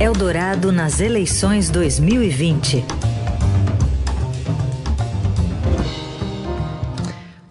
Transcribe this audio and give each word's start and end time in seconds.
Eldorado 0.00 0.70
nas 0.70 1.00
eleições 1.00 1.70
2020. 1.70 3.07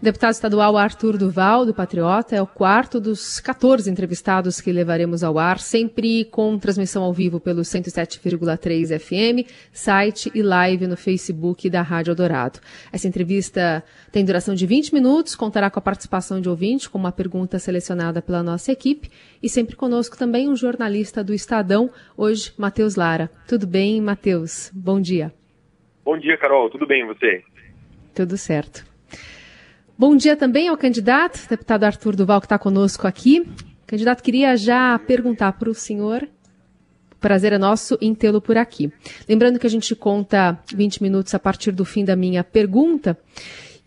Deputado 0.08 0.32
estadual 0.32 0.78
Arthur 0.78 1.18
Duval, 1.18 1.66
do 1.66 1.74
Patriota, 1.74 2.34
é 2.34 2.42
o 2.42 2.48
quarto 2.48 2.98
dos 2.98 3.42
14 3.42 3.92
entrevistados 3.92 4.62
que 4.62 4.72
levaremos 4.72 5.22
ao 5.22 5.38
ar, 5.38 5.60
sempre 5.60 6.24
com 6.24 6.58
transmissão 6.58 7.04
ao 7.04 7.12
vivo 7.12 7.42
pelo 7.42 7.60
107,3 7.60 8.98
FM, 8.98 9.46
site 9.70 10.32
e 10.34 10.42
live 10.42 10.88
no 10.88 10.96
Facebook 10.96 11.70
da 11.70 11.82
Rádio 11.82 12.12
Eldorado. 12.12 12.62
Essa 12.90 13.06
entrevista 13.06 13.84
tem 14.10 14.24
duração 14.24 14.56
de 14.56 14.66
20 14.66 14.94
minutos, 14.94 15.36
contará 15.36 15.70
com 15.70 15.80
a 15.80 15.82
participação 15.82 16.40
de 16.40 16.48
ouvinte, 16.48 16.90
com 16.90 16.98
uma 16.98 17.12
pergunta 17.12 17.60
selecionada 17.60 18.22
pela 18.22 18.42
nossa 18.42 18.72
equipe, 18.72 19.10
e 19.44 19.50
sempre 19.50 19.76
conosco 19.76 20.18
também 20.18 20.48
um 20.48 20.56
jornalista 20.56 21.22
do 21.22 21.34
Estadão, 21.34 21.92
hoje, 22.16 22.54
Matheus 22.58 22.96
Lara. 22.96 23.30
Tudo 23.46 23.68
bem, 23.68 24.00
Matheus? 24.00 24.72
Bom 24.74 25.02
dia. 25.02 25.34
Bom 26.06 26.18
dia, 26.18 26.38
Carol. 26.38 26.70
Tudo 26.70 26.88
bem, 26.88 27.06
você? 27.06 27.44
Tudo 28.16 28.38
certo. 28.38 28.96
Bom 30.00 30.16
dia 30.16 30.36
também 30.38 30.68
ao 30.68 30.78
candidato, 30.78 31.50
deputado 31.50 31.84
Arthur 31.84 32.16
Duval, 32.16 32.40
que 32.40 32.46
está 32.46 32.60
conosco 32.60 33.08
aqui. 33.08 33.50
Candidato, 33.88 34.22
queria 34.22 34.56
já 34.56 35.00
perguntar 35.00 35.54
para 35.54 35.72
o 35.72 35.74
senhor. 35.74 36.30
Prazer 37.20 37.52
é 37.52 37.58
nosso 37.58 37.98
em 38.00 38.14
tê-lo 38.14 38.40
por 38.40 38.58
aqui. 38.58 38.94
Lembrando 39.28 39.58
que 39.58 39.66
a 39.66 39.70
gente 39.70 39.96
conta 39.96 40.60
20 40.72 41.02
minutos 41.02 41.34
a 41.34 41.40
partir 41.40 41.72
do 41.72 41.84
fim 41.84 42.06
da 42.06 42.16
minha 42.16 42.44
pergunta. 42.44 43.18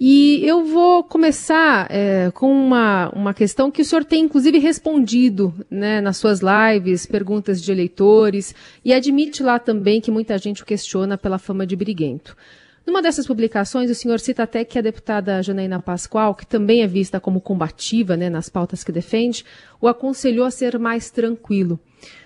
E 0.00 0.44
eu 0.44 0.64
vou 0.64 1.04
começar 1.04 1.86
é, 1.88 2.32
com 2.34 2.50
uma, 2.50 3.08
uma 3.10 3.32
questão 3.32 3.70
que 3.70 3.82
o 3.82 3.84
senhor 3.84 4.04
tem, 4.04 4.24
inclusive, 4.24 4.58
respondido 4.58 5.54
né, 5.70 6.00
nas 6.00 6.16
suas 6.16 6.40
lives, 6.40 7.06
perguntas 7.06 7.62
de 7.62 7.70
eleitores, 7.70 8.52
e 8.84 8.92
admite 8.92 9.44
lá 9.44 9.60
também 9.60 10.00
que 10.00 10.10
muita 10.10 10.36
gente 10.38 10.62
o 10.62 10.66
questiona 10.66 11.16
pela 11.16 11.38
fama 11.38 11.64
de 11.64 11.76
briguento. 11.76 12.36
Numa 12.86 13.02
dessas 13.02 13.26
publicações, 13.26 13.90
o 13.90 13.94
senhor 13.94 14.18
cita 14.18 14.42
até 14.42 14.64
que 14.64 14.78
a 14.78 14.82
deputada 14.82 15.42
Janaína 15.42 15.80
Pascoal, 15.80 16.34
que 16.34 16.46
também 16.46 16.82
é 16.82 16.86
vista 16.86 17.20
como 17.20 17.40
combativa 17.40 18.16
né, 18.16 18.30
nas 18.30 18.48
pautas 18.48 18.82
que 18.82 18.90
defende, 18.90 19.44
o 19.80 19.86
aconselhou 19.86 20.46
a 20.46 20.50
ser 20.50 20.78
mais 20.78 21.10
tranquilo. 21.10 21.78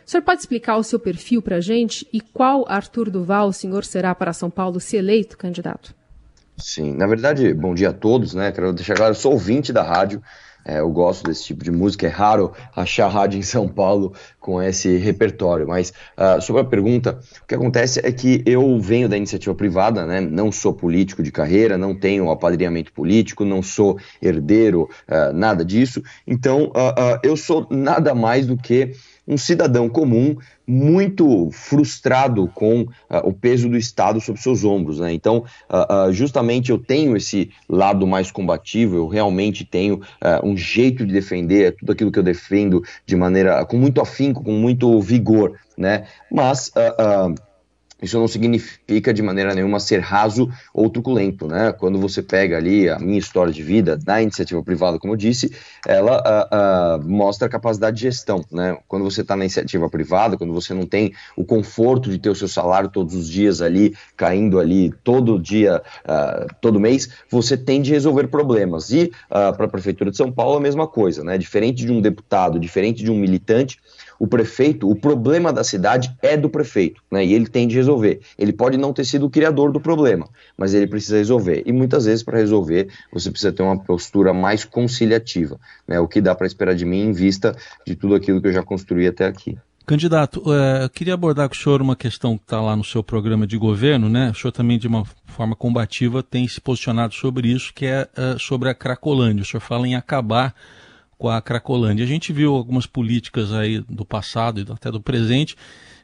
O 0.06 0.10
senhor 0.10 0.22
pode 0.22 0.40
explicar 0.40 0.76
o 0.76 0.84
seu 0.84 0.98
perfil 0.98 1.42
para 1.42 1.56
a 1.56 1.60
gente 1.60 2.06
e 2.12 2.20
qual 2.20 2.64
Arthur 2.68 3.10
Duval 3.10 3.48
o 3.48 3.52
senhor 3.52 3.84
será 3.84 4.14
para 4.14 4.32
São 4.32 4.50
Paulo 4.50 4.78
se 4.78 4.96
eleito 4.96 5.36
candidato? 5.36 5.94
Sim, 6.56 6.94
na 6.94 7.06
verdade, 7.06 7.52
bom 7.52 7.74
dia 7.74 7.88
a 7.88 7.92
todos, 7.92 8.32
né? 8.32 8.52
Quero 8.52 8.72
deixar 8.72 8.94
claro, 8.94 9.10
eu 9.10 9.16
sou 9.16 9.32
ouvinte 9.32 9.72
da 9.72 9.82
rádio, 9.82 10.22
é, 10.64 10.80
eu 10.80 10.90
gosto 10.90 11.24
desse 11.24 11.44
tipo 11.44 11.62
de 11.62 11.70
música, 11.70 12.06
é 12.06 12.10
raro 12.10 12.52
achar 12.74 13.08
rádio 13.08 13.38
em 13.38 13.42
São 13.42 13.68
Paulo 13.68 14.14
com 14.40 14.62
esse 14.62 14.96
repertório. 14.96 15.68
Mas 15.68 15.92
uh, 16.16 16.40
sobre 16.40 16.62
a 16.62 16.64
pergunta, 16.64 17.20
o 17.42 17.46
que 17.46 17.54
acontece 17.54 18.00
é 18.02 18.10
que 18.10 18.42
eu 18.46 18.80
venho 18.80 19.08
da 19.08 19.16
iniciativa 19.16 19.54
privada, 19.54 20.06
né? 20.06 20.20
não 20.20 20.50
sou 20.50 20.72
político 20.72 21.22
de 21.22 21.30
carreira, 21.30 21.76
não 21.76 21.94
tenho 21.94 22.30
apadrinhamento 22.30 22.92
político, 22.92 23.44
não 23.44 23.62
sou 23.62 23.98
herdeiro, 24.22 24.88
uh, 25.08 25.32
nada 25.34 25.64
disso. 25.64 26.02
Então, 26.26 26.64
uh, 26.68 27.18
eu 27.22 27.36
sou 27.36 27.66
nada 27.70 28.14
mais 28.14 28.46
do 28.46 28.56
que 28.56 28.92
um 29.26 29.36
cidadão 29.36 29.88
comum 29.88 30.36
muito 30.66 31.50
frustrado 31.50 32.46
com 32.48 32.82
uh, 32.82 32.88
o 33.24 33.32
peso 33.32 33.68
do 33.68 33.76
Estado 33.76 34.20
sobre 34.20 34.40
seus 34.40 34.64
ombros. 34.64 35.00
Né? 35.00 35.12
Então, 35.12 35.44
uh, 35.70 36.08
uh, 36.08 36.12
justamente 36.12 36.70
eu 36.70 36.78
tenho 36.78 37.16
esse 37.16 37.50
lado 37.68 38.06
mais 38.06 38.30
combativo, 38.30 38.96
eu 38.96 39.08
realmente 39.08 39.64
tenho 39.64 40.00
um 40.42 40.56
jeito 40.56 41.06
de 41.06 41.12
defender 41.12 41.76
tudo 41.76 41.92
aquilo 41.92 42.10
que 42.10 42.18
eu 42.18 42.22
defendo 42.22 42.82
de 43.06 43.16
maneira 43.16 43.64
com 43.64 43.76
muito 43.76 44.00
afinco, 44.00 44.42
com 44.42 44.52
muito 44.52 45.00
vigor. 45.00 45.58
Né? 45.76 46.06
Mas 46.30 46.70
isso 48.02 48.18
não 48.18 48.28
significa 48.28 49.14
de 49.14 49.22
maneira 49.22 49.54
nenhuma 49.54 49.80
ser 49.80 50.00
raso 50.00 50.50
ou 50.72 50.90
truculento, 50.90 51.46
né? 51.46 51.72
Quando 51.72 51.98
você 51.98 52.22
pega 52.22 52.56
ali 52.56 52.88
a 52.88 52.98
minha 52.98 53.18
história 53.18 53.52
de 53.52 53.62
vida 53.62 53.96
da 53.96 54.20
iniciativa 54.20 54.62
privada, 54.62 54.98
como 54.98 55.12
eu 55.12 55.16
disse, 55.16 55.52
ela 55.86 56.20
uh, 56.20 57.00
uh, 57.00 57.08
mostra 57.08 57.46
a 57.46 57.50
capacidade 57.50 57.96
de 57.96 58.02
gestão, 58.02 58.44
né? 58.50 58.76
Quando 58.88 59.04
você 59.04 59.22
está 59.22 59.36
na 59.36 59.44
iniciativa 59.44 59.88
privada, 59.88 60.36
quando 60.36 60.52
você 60.52 60.74
não 60.74 60.86
tem 60.86 61.14
o 61.36 61.44
conforto 61.44 62.10
de 62.10 62.18
ter 62.18 62.30
o 62.30 62.34
seu 62.34 62.48
salário 62.48 62.90
todos 62.90 63.14
os 63.14 63.28
dias 63.28 63.62
ali, 63.62 63.94
caindo 64.16 64.58
ali 64.58 64.92
todo 65.02 65.38
dia, 65.38 65.82
uh, 66.04 66.54
todo 66.60 66.80
mês, 66.80 67.08
você 67.30 67.56
tem 67.56 67.80
de 67.80 67.92
resolver 67.92 68.28
problemas. 68.28 68.90
E 68.90 69.10
para 69.28 69.64
a 69.64 69.68
Prefeitura 69.68 70.10
de 70.10 70.16
São 70.16 70.30
Paulo 70.30 70.56
a 70.56 70.60
mesma 70.60 70.86
coisa, 70.86 71.24
né? 71.24 71.38
Diferente 71.38 71.84
de 71.84 71.92
um 71.92 72.00
deputado, 72.00 72.58
diferente 72.58 73.02
de 73.02 73.10
um 73.10 73.16
militante, 73.16 73.78
o 74.24 74.26
prefeito, 74.26 74.90
o 74.90 74.96
problema 74.96 75.52
da 75.52 75.62
cidade 75.62 76.16
é 76.22 76.34
do 76.34 76.48
prefeito, 76.48 77.02
né? 77.12 77.22
E 77.22 77.34
ele 77.34 77.46
tem 77.46 77.68
de 77.68 77.74
resolver. 77.76 78.20
Ele 78.38 78.54
pode 78.54 78.78
não 78.78 78.90
ter 78.90 79.04
sido 79.04 79.26
o 79.26 79.30
criador 79.30 79.70
do 79.70 79.78
problema, 79.78 80.26
mas 80.56 80.72
ele 80.72 80.86
precisa 80.86 81.18
resolver. 81.18 81.62
E 81.66 81.72
muitas 81.72 82.06
vezes, 82.06 82.22
para 82.22 82.38
resolver, 82.38 82.88
você 83.12 83.30
precisa 83.30 83.52
ter 83.52 83.62
uma 83.62 83.78
postura 83.78 84.32
mais 84.32 84.64
conciliativa, 84.64 85.60
né? 85.86 86.00
O 86.00 86.08
que 86.08 86.22
dá 86.22 86.34
para 86.34 86.46
esperar 86.46 86.74
de 86.74 86.86
mim 86.86 87.02
em 87.02 87.12
vista 87.12 87.54
de 87.86 87.94
tudo 87.94 88.14
aquilo 88.14 88.40
que 88.40 88.48
eu 88.48 88.52
já 88.52 88.62
construí 88.62 89.06
até 89.06 89.26
aqui. 89.26 89.58
Candidato, 89.84 90.42
é, 90.50 90.84
eu 90.84 90.88
queria 90.88 91.12
abordar 91.12 91.46
com 91.46 91.54
o 91.54 91.58
senhor 91.58 91.82
uma 91.82 91.94
questão 91.94 92.38
que 92.38 92.44
está 92.44 92.62
lá 92.62 92.74
no 92.74 92.82
seu 92.82 93.04
programa 93.04 93.46
de 93.46 93.58
governo, 93.58 94.08
né? 94.08 94.30
O 94.30 94.34
senhor 94.34 94.52
também, 94.52 94.78
de 94.78 94.88
uma 94.88 95.04
forma 95.26 95.54
combativa, 95.54 96.22
tem 96.22 96.48
se 96.48 96.58
posicionado 96.62 97.12
sobre 97.12 97.48
isso, 97.48 97.74
que 97.74 97.84
é, 97.84 98.08
é 98.16 98.38
sobre 98.38 98.70
a 98.70 98.74
Cracolândia. 98.74 99.42
O 99.42 99.44
senhor 99.44 99.60
fala 99.60 99.86
em 99.86 99.94
acabar 99.94 100.54
com 101.18 101.28
a 101.28 101.40
Cracolândia. 101.40 102.04
A 102.04 102.08
gente 102.08 102.32
viu 102.32 102.54
algumas 102.54 102.86
políticas 102.86 103.52
aí 103.52 103.80
do 103.80 104.04
passado 104.04 104.60
e 104.60 104.72
até 104.72 104.90
do 104.90 105.00
presente 105.00 105.56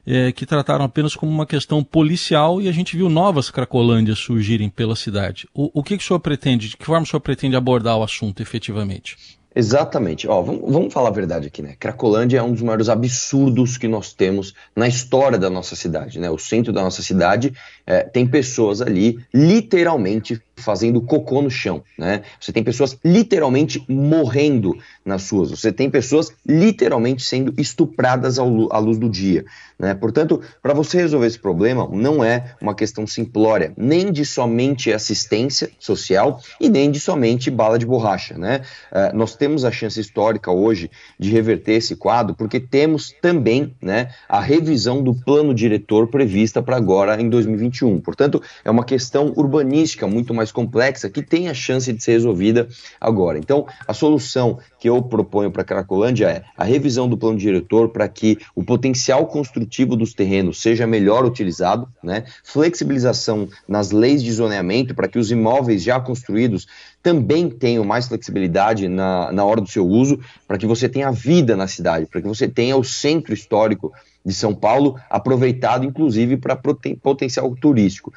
é, 0.06 0.32
que 0.32 0.46
trataram 0.46 0.84
apenas 0.84 1.14
como 1.14 1.30
uma 1.30 1.46
questão 1.46 1.84
policial 1.84 2.60
e 2.60 2.68
a 2.68 2.72
gente 2.72 2.96
viu 2.96 3.08
novas 3.08 3.50
Cracolândias 3.50 4.18
surgirem 4.18 4.68
pela 4.68 4.96
cidade. 4.96 5.48
O, 5.54 5.80
o 5.80 5.82
que, 5.82 5.96
que 5.96 6.04
o 6.04 6.06
senhor 6.06 6.20
pretende, 6.20 6.68
de 6.68 6.76
que 6.76 6.86
forma 6.86 7.04
o 7.04 7.06
senhor 7.06 7.20
pretende 7.20 7.56
abordar 7.56 7.96
o 7.96 8.02
assunto 8.02 8.42
efetivamente? 8.42 9.16
Exatamente. 9.54 10.28
Ó, 10.28 10.40
vamos, 10.42 10.72
vamos, 10.72 10.94
falar 10.94 11.08
a 11.08 11.12
verdade 11.12 11.48
aqui, 11.48 11.60
né? 11.60 11.74
Cracolândia 11.78 12.38
é 12.38 12.42
um 12.42 12.52
dos 12.52 12.62
maiores 12.62 12.88
absurdos 12.88 13.76
que 13.76 13.88
nós 13.88 14.12
temos 14.12 14.54
na 14.76 14.86
história 14.86 15.36
da 15.36 15.50
nossa 15.50 15.74
cidade, 15.74 16.20
né? 16.20 16.30
O 16.30 16.38
centro 16.38 16.72
da 16.72 16.82
nossa 16.82 17.02
cidade 17.02 17.52
é, 17.84 18.02
tem 18.04 18.26
pessoas 18.26 18.80
ali 18.80 19.18
literalmente 19.34 20.40
fazendo 20.60 21.00
cocô 21.00 21.42
no 21.42 21.50
chão, 21.50 21.82
né? 21.98 22.22
Você 22.40 22.52
tem 22.52 22.62
pessoas 22.62 22.96
literalmente 23.04 23.84
morrendo 23.88 24.76
nas 25.04 25.22
suas, 25.22 25.50
você 25.50 25.72
tem 25.72 25.90
pessoas 25.90 26.32
literalmente 26.46 27.22
sendo 27.22 27.52
estupradas 27.58 28.38
à 28.38 28.44
luz 28.44 28.98
do 28.98 29.08
dia, 29.08 29.44
né? 29.78 29.94
Portanto, 29.94 30.40
para 30.62 30.74
você 30.74 30.98
resolver 30.98 31.26
esse 31.26 31.38
problema, 31.38 31.88
não 31.92 32.22
é 32.22 32.54
uma 32.60 32.74
questão 32.74 33.06
simplória, 33.06 33.72
nem 33.76 34.12
de 34.12 34.24
somente 34.24 34.92
assistência 34.92 35.70
social 35.78 36.40
e 36.60 36.68
nem 36.68 36.90
de 36.90 37.00
somente 37.00 37.50
bala 37.50 37.78
de 37.78 37.86
borracha, 37.86 38.36
né? 38.36 38.62
Uh, 38.92 39.16
nós 39.16 39.34
temos 39.34 39.64
a 39.64 39.70
chance 39.70 39.98
histórica 39.98 40.50
hoje 40.50 40.90
de 41.18 41.30
reverter 41.30 41.72
esse 41.72 41.96
quadro, 41.96 42.34
porque 42.34 42.60
temos 42.60 43.14
também, 43.20 43.74
né, 43.80 44.10
a 44.28 44.40
revisão 44.40 45.02
do 45.02 45.14
plano 45.14 45.54
diretor 45.54 46.08
prevista 46.08 46.62
para 46.62 46.76
agora 46.76 47.20
em 47.20 47.28
2021. 47.28 48.00
Portanto, 48.00 48.42
é 48.64 48.70
uma 48.70 48.84
questão 48.84 49.32
urbanística 49.36 50.06
muito 50.06 50.34
mais 50.34 50.49
mais 50.50 50.52
complexa 50.52 51.08
que 51.08 51.22
tem 51.22 51.48
a 51.48 51.54
chance 51.54 51.92
de 51.92 52.02
ser 52.02 52.12
resolvida 52.12 52.68
agora. 53.00 53.38
Então, 53.38 53.66
a 53.86 53.94
solução 53.94 54.58
que 54.78 54.88
eu 54.88 55.00
proponho 55.02 55.50
para 55.50 55.64
Cracolândia 55.64 56.26
é 56.26 56.44
a 56.56 56.64
revisão 56.64 57.08
do 57.08 57.16
plano 57.16 57.38
diretor 57.38 57.90
para 57.90 58.08
que 58.08 58.38
o 58.54 58.62
potencial 58.62 59.26
construtivo 59.26 59.96
dos 59.96 60.12
terrenos 60.12 60.60
seja 60.60 60.86
melhor 60.86 61.24
utilizado, 61.24 61.88
né? 62.02 62.24
flexibilização 62.44 63.48
nas 63.66 63.90
leis 63.90 64.22
de 64.22 64.32
zoneamento 64.32 64.94
para 64.94 65.08
que 65.08 65.18
os 65.18 65.30
imóveis 65.30 65.82
já 65.82 66.00
construídos 66.00 66.66
também 67.02 67.48
tenham 67.48 67.84
mais 67.84 68.08
flexibilidade 68.08 68.88
na, 68.88 69.32
na 69.32 69.44
hora 69.44 69.60
do 69.60 69.68
seu 69.68 69.86
uso, 69.86 70.20
para 70.46 70.58
que 70.58 70.66
você 70.66 70.88
tenha 70.88 71.10
vida 71.10 71.56
na 71.56 71.66
cidade, 71.66 72.06
para 72.06 72.20
que 72.20 72.28
você 72.28 72.46
tenha 72.46 72.76
o 72.76 72.84
centro 72.84 73.32
histórico 73.32 73.92
de 74.24 74.34
São 74.34 74.54
Paulo 74.54 74.96
aproveitado, 75.08 75.86
inclusive, 75.86 76.36
para 76.36 76.60
potencial 77.00 77.54
turístico 77.56 78.12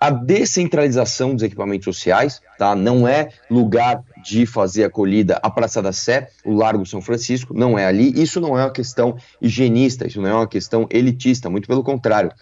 a 0.00 0.08
descentralização 0.08 1.34
dos 1.34 1.42
equipamentos 1.42 1.84
sociais, 1.84 2.40
tá? 2.58 2.74
Não 2.74 3.06
é 3.06 3.28
lugar 3.50 4.02
de 4.24 4.46
fazer 4.46 4.84
acolhida 4.84 5.38
a 5.42 5.50
Praça 5.50 5.82
da 5.82 5.92
Sé, 5.92 6.30
o 6.42 6.54
Largo 6.54 6.86
São 6.86 7.02
Francisco, 7.02 7.52
não 7.52 7.78
é 7.78 7.84
ali. 7.84 8.10
Isso 8.20 8.40
não 8.40 8.58
é 8.58 8.62
uma 8.62 8.72
questão 8.72 9.16
higienista, 9.42 10.06
isso 10.06 10.20
não 10.20 10.28
é 10.30 10.34
uma 10.34 10.48
questão 10.48 10.88
elitista, 10.90 11.50
muito 11.50 11.68
pelo 11.68 11.84
contrário. 11.84 12.32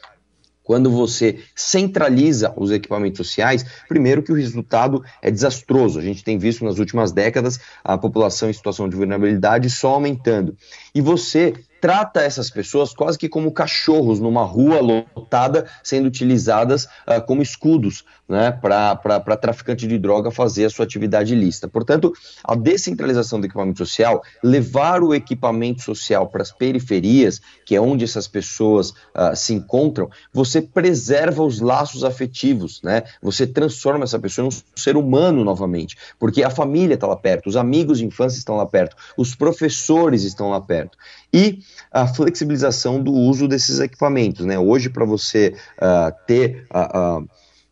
Quando 0.62 0.90
você 0.90 1.38
centraliza 1.56 2.52
os 2.54 2.70
equipamentos 2.70 3.16
sociais, 3.16 3.64
primeiro 3.88 4.22
que 4.22 4.30
o 4.30 4.36
resultado 4.36 5.02
é 5.22 5.30
desastroso. 5.30 5.98
A 5.98 6.02
gente 6.02 6.22
tem 6.22 6.36
visto 6.36 6.62
nas 6.62 6.78
últimas 6.78 7.10
décadas 7.10 7.58
a 7.82 7.96
população 7.96 8.50
em 8.50 8.52
situação 8.52 8.86
de 8.86 8.94
vulnerabilidade 8.94 9.70
só 9.70 9.94
aumentando. 9.94 10.54
E 10.94 11.00
você 11.00 11.54
trata 11.80 12.22
essas 12.22 12.50
pessoas 12.50 12.92
quase 12.92 13.18
que 13.18 13.28
como 13.28 13.52
cachorros 13.52 14.20
numa 14.20 14.44
rua 14.44 14.80
lotada, 14.80 15.66
sendo 15.82 16.06
utilizadas 16.06 16.84
uh, 16.84 17.24
como 17.26 17.42
escudos 17.42 18.04
né, 18.28 18.52
para 18.52 19.36
traficante 19.36 19.86
de 19.86 19.98
droga 19.98 20.30
fazer 20.30 20.66
a 20.66 20.70
sua 20.70 20.84
atividade 20.84 21.32
ilícita. 21.32 21.66
Portanto, 21.66 22.12
a 22.44 22.54
descentralização 22.54 23.40
do 23.40 23.46
equipamento 23.46 23.78
social, 23.78 24.22
levar 24.44 25.02
o 25.02 25.14
equipamento 25.14 25.82
social 25.82 26.26
para 26.28 26.42
as 26.42 26.52
periferias, 26.52 27.40
que 27.64 27.74
é 27.74 27.80
onde 27.80 28.04
essas 28.04 28.28
pessoas 28.28 28.90
uh, 28.90 29.34
se 29.34 29.54
encontram, 29.54 30.10
você 30.32 30.60
preserva 30.60 31.42
os 31.42 31.60
laços 31.60 32.04
afetivos, 32.04 32.82
né? 32.82 33.04
Você 33.22 33.46
transforma 33.46 34.04
essa 34.04 34.18
pessoa 34.18 34.44
em 34.44 34.48
um 34.48 34.62
ser 34.76 34.96
humano 34.96 35.42
novamente, 35.42 35.96
porque 36.18 36.42
a 36.42 36.50
família 36.50 36.94
está 36.94 37.06
lá 37.06 37.16
perto, 37.16 37.48
os 37.48 37.56
amigos 37.56 37.98
de 37.98 38.04
infância 38.04 38.36
estão 38.36 38.56
lá 38.56 38.66
perto, 38.66 38.96
os 39.16 39.34
professores 39.34 40.24
estão 40.24 40.50
lá 40.50 40.60
perto. 40.60 40.98
E 41.32 41.60
a 41.90 42.06
flexibilização 42.06 43.02
do 43.02 43.12
uso 43.12 43.48
desses 43.48 43.80
equipamentos, 43.80 44.44
né? 44.44 44.58
Hoje, 44.58 44.90
para 44.90 45.06
você 45.06 45.54
uh, 45.78 46.12
ter 46.26 46.66
a. 46.70 47.18
Uh, 47.18 47.28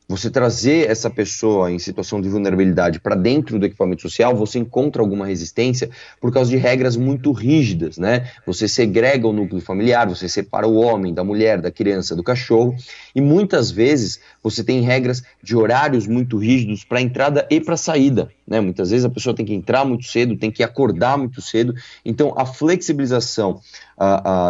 você 0.08 0.31
trazer 0.31 0.88
essa 0.88 1.11
pessoa 1.11 1.70
em 1.70 1.79
situação 1.79 2.20
de 2.20 2.29
vulnerabilidade 2.29 3.00
para 3.00 3.17
dentro 3.17 3.58
do 3.58 3.67
equipamento 3.67 4.03
social, 4.03 4.37
você 4.37 4.58
encontra 4.58 5.03
alguma 5.03 5.26
resistência 5.26 5.91
por 6.20 6.32
causa 6.32 6.50
de 6.50 6.56
regras 6.56 6.97
muito 6.97 7.32
rígidas, 7.32 7.99
né? 7.99 8.31
Você 8.47 8.69
segrega 8.69 9.26
o 9.26 9.32
núcleo 9.32 9.61
familiar, 9.61 10.08
você 10.08 10.29
separa 10.29 10.67
o 10.67 10.76
homem 10.76 11.12
da 11.12 11.25
mulher, 11.25 11.61
da 11.61 11.70
criança, 11.70 12.14
do 12.14 12.23
cachorro, 12.23 12.76
e 13.14 13.20
muitas 13.20 13.70
vezes 13.70 14.20
você 14.43 14.62
tem 14.62 14.81
regras 14.81 15.23
de 15.43 15.56
horários 15.56 16.06
muito 16.06 16.38
rígidos 16.38 16.85
para 16.85 17.00
entrada 17.00 17.47
e 17.50 17.61
para 17.61 17.76
saída, 17.76 18.31
né? 18.47 18.61
Muitas 18.61 18.91
vezes 18.91 19.05
a 19.05 19.11
pessoa 19.11 19.35
tem 19.35 19.45
que 19.45 19.55
entrar 19.55 19.85
muito 19.85 20.05
cedo, 20.05 20.37
tem 20.37 20.51
que 20.51 20.63
acordar 20.63 21.19
muito 21.19 21.41
cedo, 21.41 21.75
então 22.05 22.35
a 22.37 22.47
flexibilização 22.47 23.61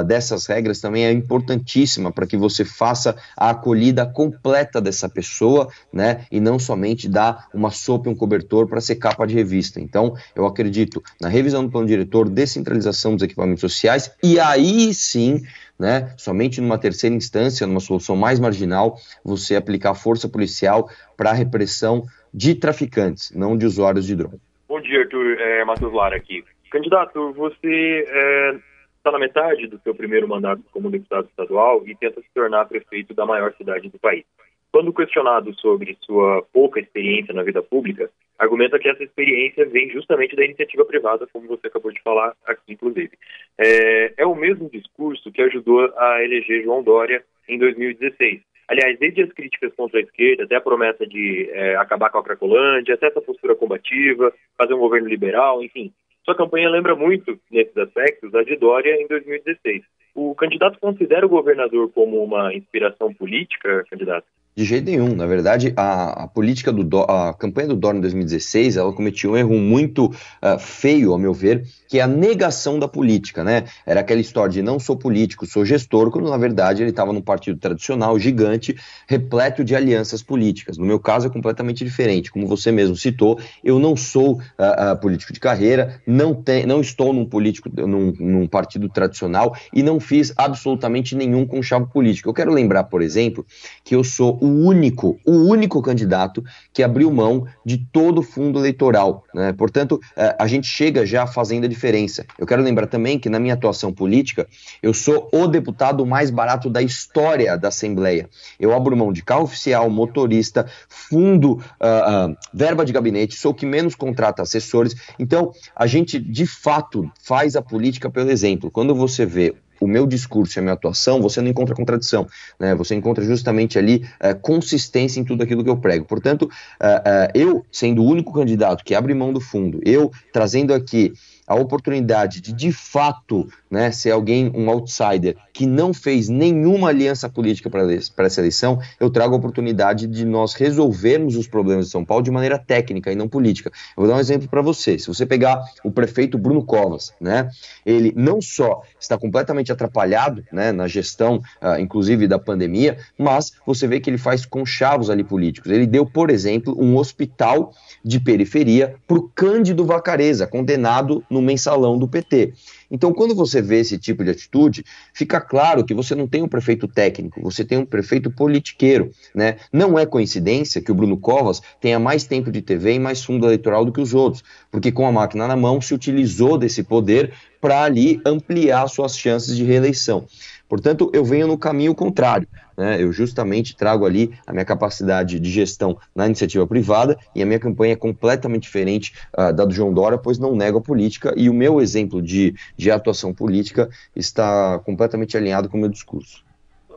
dessas 0.06 0.46
regras 0.46 0.80
também 0.80 1.04
é 1.04 1.12
importantíssima 1.12 2.10
para 2.10 2.26
que 2.26 2.36
você 2.36 2.64
faça 2.64 3.14
a 3.36 3.50
acolhida 3.50 4.04
completa 4.04 4.80
dessa 4.80 5.08
pessoa, 5.08 5.68
né? 5.92 6.26
E 6.32 6.40
não 6.40 6.58
somente 6.58 7.08
dar 7.08 7.46
uma 7.54 7.70
sopa 7.70 8.08
e 8.08 8.12
um 8.12 8.16
cobertor 8.16 8.66
para 8.66 8.80
ser 8.80 8.96
capa 8.96 9.24
de 9.24 9.34
revista. 9.34 9.80
Então, 9.80 10.16
eu 10.34 10.46
acredito 10.46 11.00
na 11.20 11.28
revisão 11.28 11.64
do 11.64 11.70
plano 11.70 11.86
diretor, 11.86 12.28
descentralização 12.28 13.14
dos 13.14 13.22
equipamentos 13.22 13.60
sociais 13.60 14.10
e 14.22 14.40
aí 14.40 14.92
sim 14.92 15.42
né? 15.78 16.14
Somente 16.16 16.60
numa 16.60 16.78
terceira 16.78 17.14
instância, 17.14 17.66
numa 17.66 17.80
solução 17.80 18.16
mais 18.16 18.40
marginal, 18.40 18.98
você 19.22 19.56
aplicar 19.56 19.94
força 19.94 20.28
policial 20.28 20.88
para 21.16 21.30
a 21.30 21.34
repressão 21.34 22.06
de 22.36 22.54
traficantes, 22.54 23.34
não 23.34 23.56
de 23.56 23.64
usuários 23.64 24.06
de 24.06 24.14
droga. 24.14 24.36
Bom 24.68 24.78
dia, 24.82 25.00
Arthur. 25.00 25.40
É, 25.40 25.64
Matheus 25.64 25.90
Lara 25.90 26.16
aqui. 26.16 26.44
Candidato, 26.70 27.32
você 27.32 28.04
é, 28.06 28.56
está 28.98 29.10
na 29.10 29.18
metade 29.18 29.66
do 29.66 29.80
seu 29.80 29.94
primeiro 29.94 30.28
mandato 30.28 30.60
como 30.70 30.90
deputado 30.90 31.26
estadual 31.28 31.82
e 31.88 31.94
tenta 31.94 32.20
se 32.20 32.26
tornar 32.34 32.66
prefeito 32.66 33.14
da 33.14 33.24
maior 33.24 33.54
cidade 33.56 33.88
do 33.88 33.98
país. 33.98 34.24
Quando 34.70 34.92
questionado 34.92 35.54
sobre 35.54 35.96
sua 36.02 36.42
pouca 36.52 36.78
experiência 36.78 37.32
na 37.32 37.42
vida 37.42 37.62
pública, 37.62 38.10
argumenta 38.38 38.78
que 38.78 38.90
essa 38.90 39.02
experiência 39.02 39.64
vem 39.64 39.88
justamente 39.88 40.36
da 40.36 40.44
iniciativa 40.44 40.84
privada, 40.84 41.26
como 41.32 41.48
você 41.48 41.68
acabou 41.68 41.90
de 41.90 42.02
falar 42.02 42.34
aqui, 42.44 42.74
inclusive. 42.74 43.12
É, 43.56 44.12
é 44.18 44.26
o 44.26 44.34
mesmo 44.34 44.68
discurso 44.68 45.32
que 45.32 45.40
ajudou 45.40 45.90
a 45.96 46.22
eleger 46.22 46.62
João 46.62 46.82
Dória 46.82 47.24
em 47.48 47.58
2016. 47.58 48.42
Aliás, 48.68 48.98
desde 48.98 49.22
as 49.22 49.32
críticas 49.32 49.72
contra 49.74 50.00
a 50.00 50.02
esquerda, 50.02 50.44
até 50.44 50.56
a 50.56 50.60
promessa 50.60 51.06
de 51.06 51.48
é, 51.52 51.76
acabar 51.76 52.10
com 52.10 52.18
a 52.18 52.24
Cracolândia, 52.24 52.94
até 52.94 53.06
essa 53.06 53.20
postura 53.20 53.54
combativa, 53.54 54.32
fazer 54.58 54.74
um 54.74 54.80
governo 54.80 55.08
liberal, 55.08 55.62
enfim, 55.62 55.92
sua 56.26 56.34
campanha 56.34 56.68
lembra 56.68 56.96
muito, 56.96 57.38
nesses 57.48 57.76
aspectos, 57.76 58.34
a 58.34 58.42
de 58.42 58.56
Dória 58.56 59.00
em 59.00 59.06
2016. 59.06 59.84
O 60.12 60.34
candidato 60.34 60.80
considera 60.80 61.24
o 61.24 61.28
governador 61.28 61.88
como 61.92 62.22
uma 62.22 62.52
inspiração 62.52 63.14
política, 63.14 63.84
candidato? 63.88 64.26
De 64.56 64.64
jeito 64.64 64.86
nenhum. 64.86 65.14
Na 65.14 65.26
verdade, 65.26 65.74
a, 65.76 66.24
a 66.24 66.26
política 66.26 66.72
do 66.72 67.02
a 67.02 67.34
campanha 67.34 67.68
do 67.68 67.76
Dória 67.76 67.98
em 67.98 68.00
2016, 68.00 68.78
ela 68.78 68.90
cometiu 68.90 69.32
um 69.32 69.36
erro 69.36 69.54
muito 69.58 70.06
uh, 70.06 70.58
feio, 70.58 71.12
ao 71.12 71.18
meu 71.18 71.34
ver, 71.34 71.66
que 71.86 71.98
é 71.98 72.02
a 72.02 72.06
negação 72.06 72.78
da 72.78 72.88
política, 72.88 73.44
né? 73.44 73.64
Era 73.84 74.00
aquela 74.00 74.18
história 74.18 74.50
de 74.50 74.62
não 74.62 74.78
sou 74.80 74.96
político, 74.96 75.44
sou 75.44 75.62
gestor, 75.62 76.10
quando 76.10 76.30
na 76.30 76.38
verdade 76.38 76.82
ele 76.82 76.88
estava 76.88 77.12
num 77.12 77.20
partido 77.20 77.58
tradicional, 77.58 78.18
gigante, 78.18 78.74
repleto 79.06 79.62
de 79.62 79.76
alianças 79.76 80.22
políticas. 80.22 80.78
No 80.78 80.86
meu 80.86 80.98
caso 80.98 81.26
é 81.26 81.30
completamente 81.30 81.84
diferente. 81.84 82.32
Como 82.32 82.46
você 82.46 82.72
mesmo 82.72 82.96
citou, 82.96 83.38
eu 83.62 83.78
não 83.78 83.94
sou 83.94 84.36
uh, 84.36 84.92
uh, 84.94 84.98
político 84.98 85.34
de 85.34 85.40
carreira, 85.40 86.00
não, 86.06 86.34
tem, 86.34 86.64
não 86.64 86.80
estou 86.80 87.12
num 87.12 87.26
político, 87.26 87.68
num, 87.70 88.10
num 88.18 88.46
partido 88.46 88.88
tradicional 88.88 89.54
e 89.70 89.82
não 89.82 90.00
fiz 90.00 90.32
absolutamente 90.34 91.14
nenhum 91.14 91.46
conchavo 91.46 91.86
político. 91.88 92.30
Eu 92.30 92.34
quero 92.34 92.50
lembrar, 92.50 92.84
por 92.84 93.02
exemplo, 93.02 93.44
que 93.84 93.94
eu 93.94 94.02
sou 94.02 94.45
o 94.46 94.64
único, 94.64 95.18
o 95.26 95.32
único 95.32 95.82
candidato 95.82 96.42
que 96.72 96.82
abriu 96.82 97.10
mão 97.10 97.46
de 97.64 97.78
todo 97.78 98.18
o 98.18 98.22
fundo 98.22 98.58
eleitoral. 98.58 99.24
Né? 99.34 99.52
Portanto, 99.52 100.00
eh, 100.16 100.36
a 100.38 100.46
gente 100.46 100.66
chega 100.66 101.04
já 101.04 101.26
fazendo 101.26 101.64
a 101.64 101.68
diferença. 101.68 102.24
Eu 102.38 102.46
quero 102.46 102.62
lembrar 102.62 102.86
também 102.86 103.18
que 103.18 103.28
na 103.28 103.38
minha 103.38 103.54
atuação 103.54 103.92
política, 103.92 104.46
eu 104.82 104.94
sou 104.94 105.28
o 105.32 105.46
deputado 105.46 106.06
mais 106.06 106.30
barato 106.30 106.70
da 106.70 106.80
história 106.80 107.56
da 107.56 107.68
Assembleia. 107.68 108.28
Eu 108.58 108.74
abro 108.74 108.96
mão 108.96 109.12
de 109.12 109.22
carro 109.22 109.42
oficial, 109.42 109.90
motorista, 109.90 110.66
fundo, 110.88 111.52
uh, 111.52 112.30
uh, 112.30 112.36
verba 112.52 112.84
de 112.84 112.92
gabinete, 112.92 113.34
sou 113.36 113.52
o 113.52 113.54
que 113.54 113.66
menos 113.66 113.94
contrata 113.94 114.42
assessores. 114.42 114.94
Então, 115.18 115.52
a 115.74 115.86
gente 115.86 116.18
de 116.18 116.46
fato 116.46 117.10
faz 117.22 117.56
a 117.56 117.62
política 117.62 118.10
pelo 118.10 118.30
exemplo. 118.30 118.70
Quando 118.70 118.94
você 118.94 119.26
vê 119.26 119.54
o 119.80 119.86
meu 119.86 120.06
discurso 120.06 120.58
e 120.58 120.60
a 120.60 120.62
minha 120.62 120.74
atuação, 120.74 121.20
você 121.20 121.40
não 121.40 121.48
encontra 121.48 121.74
contradição, 121.74 122.26
né? 122.58 122.74
Você 122.74 122.94
encontra 122.94 123.24
justamente 123.24 123.78
ali 123.78 124.06
é, 124.20 124.34
consistência 124.34 125.20
em 125.20 125.24
tudo 125.24 125.42
aquilo 125.42 125.62
que 125.62 125.70
eu 125.70 125.76
prego. 125.76 126.04
Portanto, 126.04 126.50
é, 126.80 127.02
é, 127.04 127.30
eu 127.34 127.64
sendo 127.70 128.02
o 128.02 128.06
único 128.06 128.32
candidato 128.32 128.84
que 128.84 128.94
abre 128.94 129.14
mão 129.14 129.32
do 129.32 129.40
fundo, 129.40 129.80
eu 129.84 130.10
trazendo 130.32 130.72
aqui 130.72 131.12
a 131.46 131.54
oportunidade 131.54 132.40
de 132.40 132.52
de 132.52 132.72
fato 132.72 133.48
né, 133.76 133.92
ser 133.92 134.10
alguém, 134.10 134.50
um 134.54 134.70
outsider, 134.70 135.36
que 135.52 135.66
não 135.66 135.92
fez 135.92 136.30
nenhuma 136.30 136.88
aliança 136.88 137.28
política 137.28 137.68
para 137.68 138.24
essa 138.24 138.40
eleição, 138.40 138.80
eu 138.98 139.10
trago 139.10 139.34
a 139.34 139.38
oportunidade 139.38 140.06
de 140.06 140.24
nós 140.24 140.54
resolvermos 140.54 141.36
os 141.36 141.46
problemas 141.46 141.84
de 141.84 141.92
São 141.92 142.02
Paulo 142.02 142.24
de 142.24 142.30
maneira 142.30 142.58
técnica 142.58 143.12
e 143.12 143.14
não 143.14 143.28
política. 143.28 143.70
Eu 143.94 144.04
vou 144.04 144.08
dar 144.08 144.16
um 144.16 144.20
exemplo 144.20 144.48
para 144.48 144.62
você. 144.62 144.98
Se 144.98 145.08
você 145.08 145.26
pegar 145.26 145.62
o 145.84 145.90
prefeito 145.90 146.38
Bruno 146.38 146.64
Covas, 146.64 147.12
né, 147.20 147.50
ele 147.84 148.14
não 148.16 148.40
só 148.40 148.80
está 148.98 149.18
completamente 149.18 149.70
atrapalhado 149.70 150.42
né, 150.50 150.72
na 150.72 150.88
gestão, 150.88 151.42
uh, 151.60 151.78
inclusive 151.78 152.26
da 152.26 152.38
pandemia, 152.38 152.96
mas 153.18 153.52
você 153.66 153.86
vê 153.86 154.00
que 154.00 154.08
ele 154.08 154.16
faz 154.16 154.46
conchavos 154.46 155.10
ali 155.10 155.22
políticos. 155.22 155.70
Ele 155.70 155.86
deu, 155.86 156.06
por 156.06 156.30
exemplo, 156.30 156.74
um 156.82 156.96
hospital 156.96 157.74
de 158.02 158.18
periferia 158.18 158.94
para 159.06 159.18
o 159.18 159.28
Cândido 159.34 159.84
Vacareza, 159.84 160.46
condenado 160.46 161.22
no 161.28 161.42
mensalão 161.42 161.98
do 161.98 162.08
PT. 162.08 162.54
Então, 162.90 163.12
quando 163.12 163.34
você 163.34 163.60
vê 163.60 163.80
esse 163.80 163.98
tipo 163.98 164.24
de 164.24 164.30
atitude, 164.30 164.84
fica 165.12 165.40
claro 165.40 165.84
que 165.84 165.94
você 165.94 166.14
não 166.14 166.26
tem 166.26 166.42
um 166.42 166.48
prefeito 166.48 166.86
técnico, 166.86 167.42
você 167.42 167.64
tem 167.64 167.78
um 167.78 167.86
prefeito 167.86 168.30
politiqueiro. 168.30 169.10
Né? 169.34 169.56
Não 169.72 169.98
é 169.98 170.06
coincidência 170.06 170.80
que 170.80 170.92
o 170.92 170.94
Bruno 170.94 171.16
Covas 171.16 171.60
tenha 171.80 171.98
mais 171.98 172.24
tempo 172.24 172.50
de 172.50 172.62
TV 172.62 172.94
e 172.94 172.98
mais 172.98 173.24
fundo 173.24 173.46
eleitoral 173.46 173.84
do 173.84 173.92
que 173.92 174.00
os 174.00 174.14
outros, 174.14 174.44
porque 174.70 174.92
com 174.92 175.06
a 175.06 175.12
máquina 175.12 175.46
na 175.48 175.56
mão 175.56 175.80
se 175.80 175.94
utilizou 175.94 176.56
desse 176.56 176.82
poder 176.82 177.32
para 177.60 177.82
ali 177.82 178.20
ampliar 178.24 178.86
suas 178.88 179.16
chances 179.16 179.56
de 179.56 179.64
reeleição. 179.64 180.26
Portanto, 180.68 181.10
eu 181.12 181.24
venho 181.24 181.46
no 181.46 181.58
caminho 181.58 181.94
contrário. 181.94 182.48
Né? 182.76 183.02
Eu 183.02 183.12
justamente 183.12 183.76
trago 183.76 184.04
ali 184.04 184.32
a 184.46 184.52
minha 184.52 184.64
capacidade 184.64 185.40
de 185.40 185.50
gestão 185.50 185.98
na 186.14 186.26
iniciativa 186.26 186.66
privada 186.66 187.18
e 187.34 187.42
a 187.42 187.46
minha 187.46 187.58
campanha 187.58 187.94
é 187.94 187.96
completamente 187.96 188.62
diferente 188.62 189.12
uh, 189.36 189.52
da 189.52 189.64
do 189.64 189.74
João 189.74 189.92
Dória, 189.92 190.18
pois 190.18 190.38
não 190.38 190.54
nego 190.54 190.78
a 190.78 190.82
política 190.82 191.34
e 191.36 191.50
o 191.50 191.54
meu 191.54 191.80
exemplo 191.80 192.22
de, 192.22 192.54
de 192.76 192.90
atuação 192.90 193.34
política 193.34 193.88
está 194.14 194.78
completamente 194.80 195.36
alinhado 195.36 195.68
com 195.68 195.76
o 195.76 195.80
meu 195.80 195.90
discurso 195.90 196.45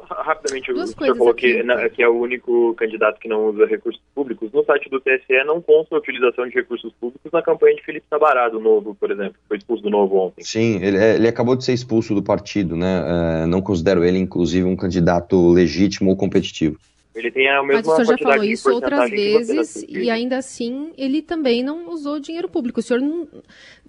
rapidamente, 0.09 0.73
Duas 0.73 0.91
o 0.91 0.93
senhor 0.93 1.15
falou 1.15 1.33
que, 1.33 1.63
na, 1.63 1.89
que, 1.89 2.01
é 2.01 2.07
o 2.07 2.19
único 2.19 2.73
candidato 2.75 3.19
que 3.19 3.27
não 3.27 3.47
usa 3.47 3.65
recursos 3.65 4.01
públicos. 4.13 4.51
No 4.51 4.63
site 4.63 4.89
do 4.89 4.99
TSE 4.99 5.43
não 5.45 5.61
consta 5.61 5.95
a 5.95 5.99
utilização 5.99 6.47
de 6.47 6.55
recursos 6.55 6.91
públicos 6.99 7.31
na 7.31 7.41
campanha 7.41 7.75
de 7.75 7.83
Felipe 7.83 8.05
Tabará, 8.09 8.49
do 8.49 8.59
Novo, 8.59 8.95
por 8.95 9.11
exemplo, 9.11 9.35
foi 9.47 9.57
expulso 9.57 9.83
do 9.83 9.89
Novo 9.89 10.15
ontem. 10.17 10.43
Sim, 10.43 10.79
ele, 10.81 10.97
é, 10.97 11.15
ele 11.15 11.27
acabou 11.27 11.55
de 11.55 11.63
ser 11.63 11.73
expulso 11.73 12.13
do 12.13 12.23
partido, 12.23 12.75
né? 12.75 13.43
É, 13.43 13.45
não 13.45 13.61
considero 13.61 14.03
ele, 14.03 14.17
inclusive, 14.17 14.65
um 14.65 14.75
candidato 14.75 15.51
legítimo 15.51 16.09
ou 16.09 16.17
competitivo. 16.17 16.77
Ele 17.15 17.31
tem 17.31 17.49
a 17.49 17.61
mesma 17.63 17.73
Mas 17.73 17.87
o 17.87 17.95
senhor 17.95 18.17
já 18.17 18.17
falou 18.17 18.43
isso 18.43 18.71
outras 18.71 19.09
vezes 19.09 19.85
e 19.87 20.09
ainda 20.09 20.37
assim 20.37 20.93
ele 20.97 21.21
também 21.21 21.63
não 21.63 21.89
usou 21.89 22.19
dinheiro 22.19 22.47
público. 22.47 22.79
O 22.79 22.83
senhor 22.83 23.01
não 23.01 23.27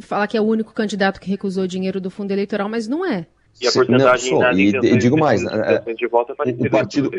fala 0.00 0.26
que 0.26 0.36
é 0.36 0.40
o 0.40 0.44
único 0.44 0.72
candidato 0.72 1.20
que 1.20 1.30
recusou 1.30 1.66
dinheiro 1.66 2.00
do 2.00 2.10
fundo 2.10 2.32
eleitoral, 2.32 2.68
mas 2.68 2.88
não 2.88 3.06
é. 3.06 3.26
E 3.60 3.66
a 3.66 3.72
porcentagem 3.72 4.32
não, 4.32 4.40
nas 4.40 4.56
e, 4.56 4.68
e 4.68 4.98
digo 4.98 5.18
mais, 5.18 5.40
de, 5.40 5.94
de 5.94 6.06
volta 6.06 6.34
é 6.38 6.66
o 6.66 6.70
partido 6.70 7.10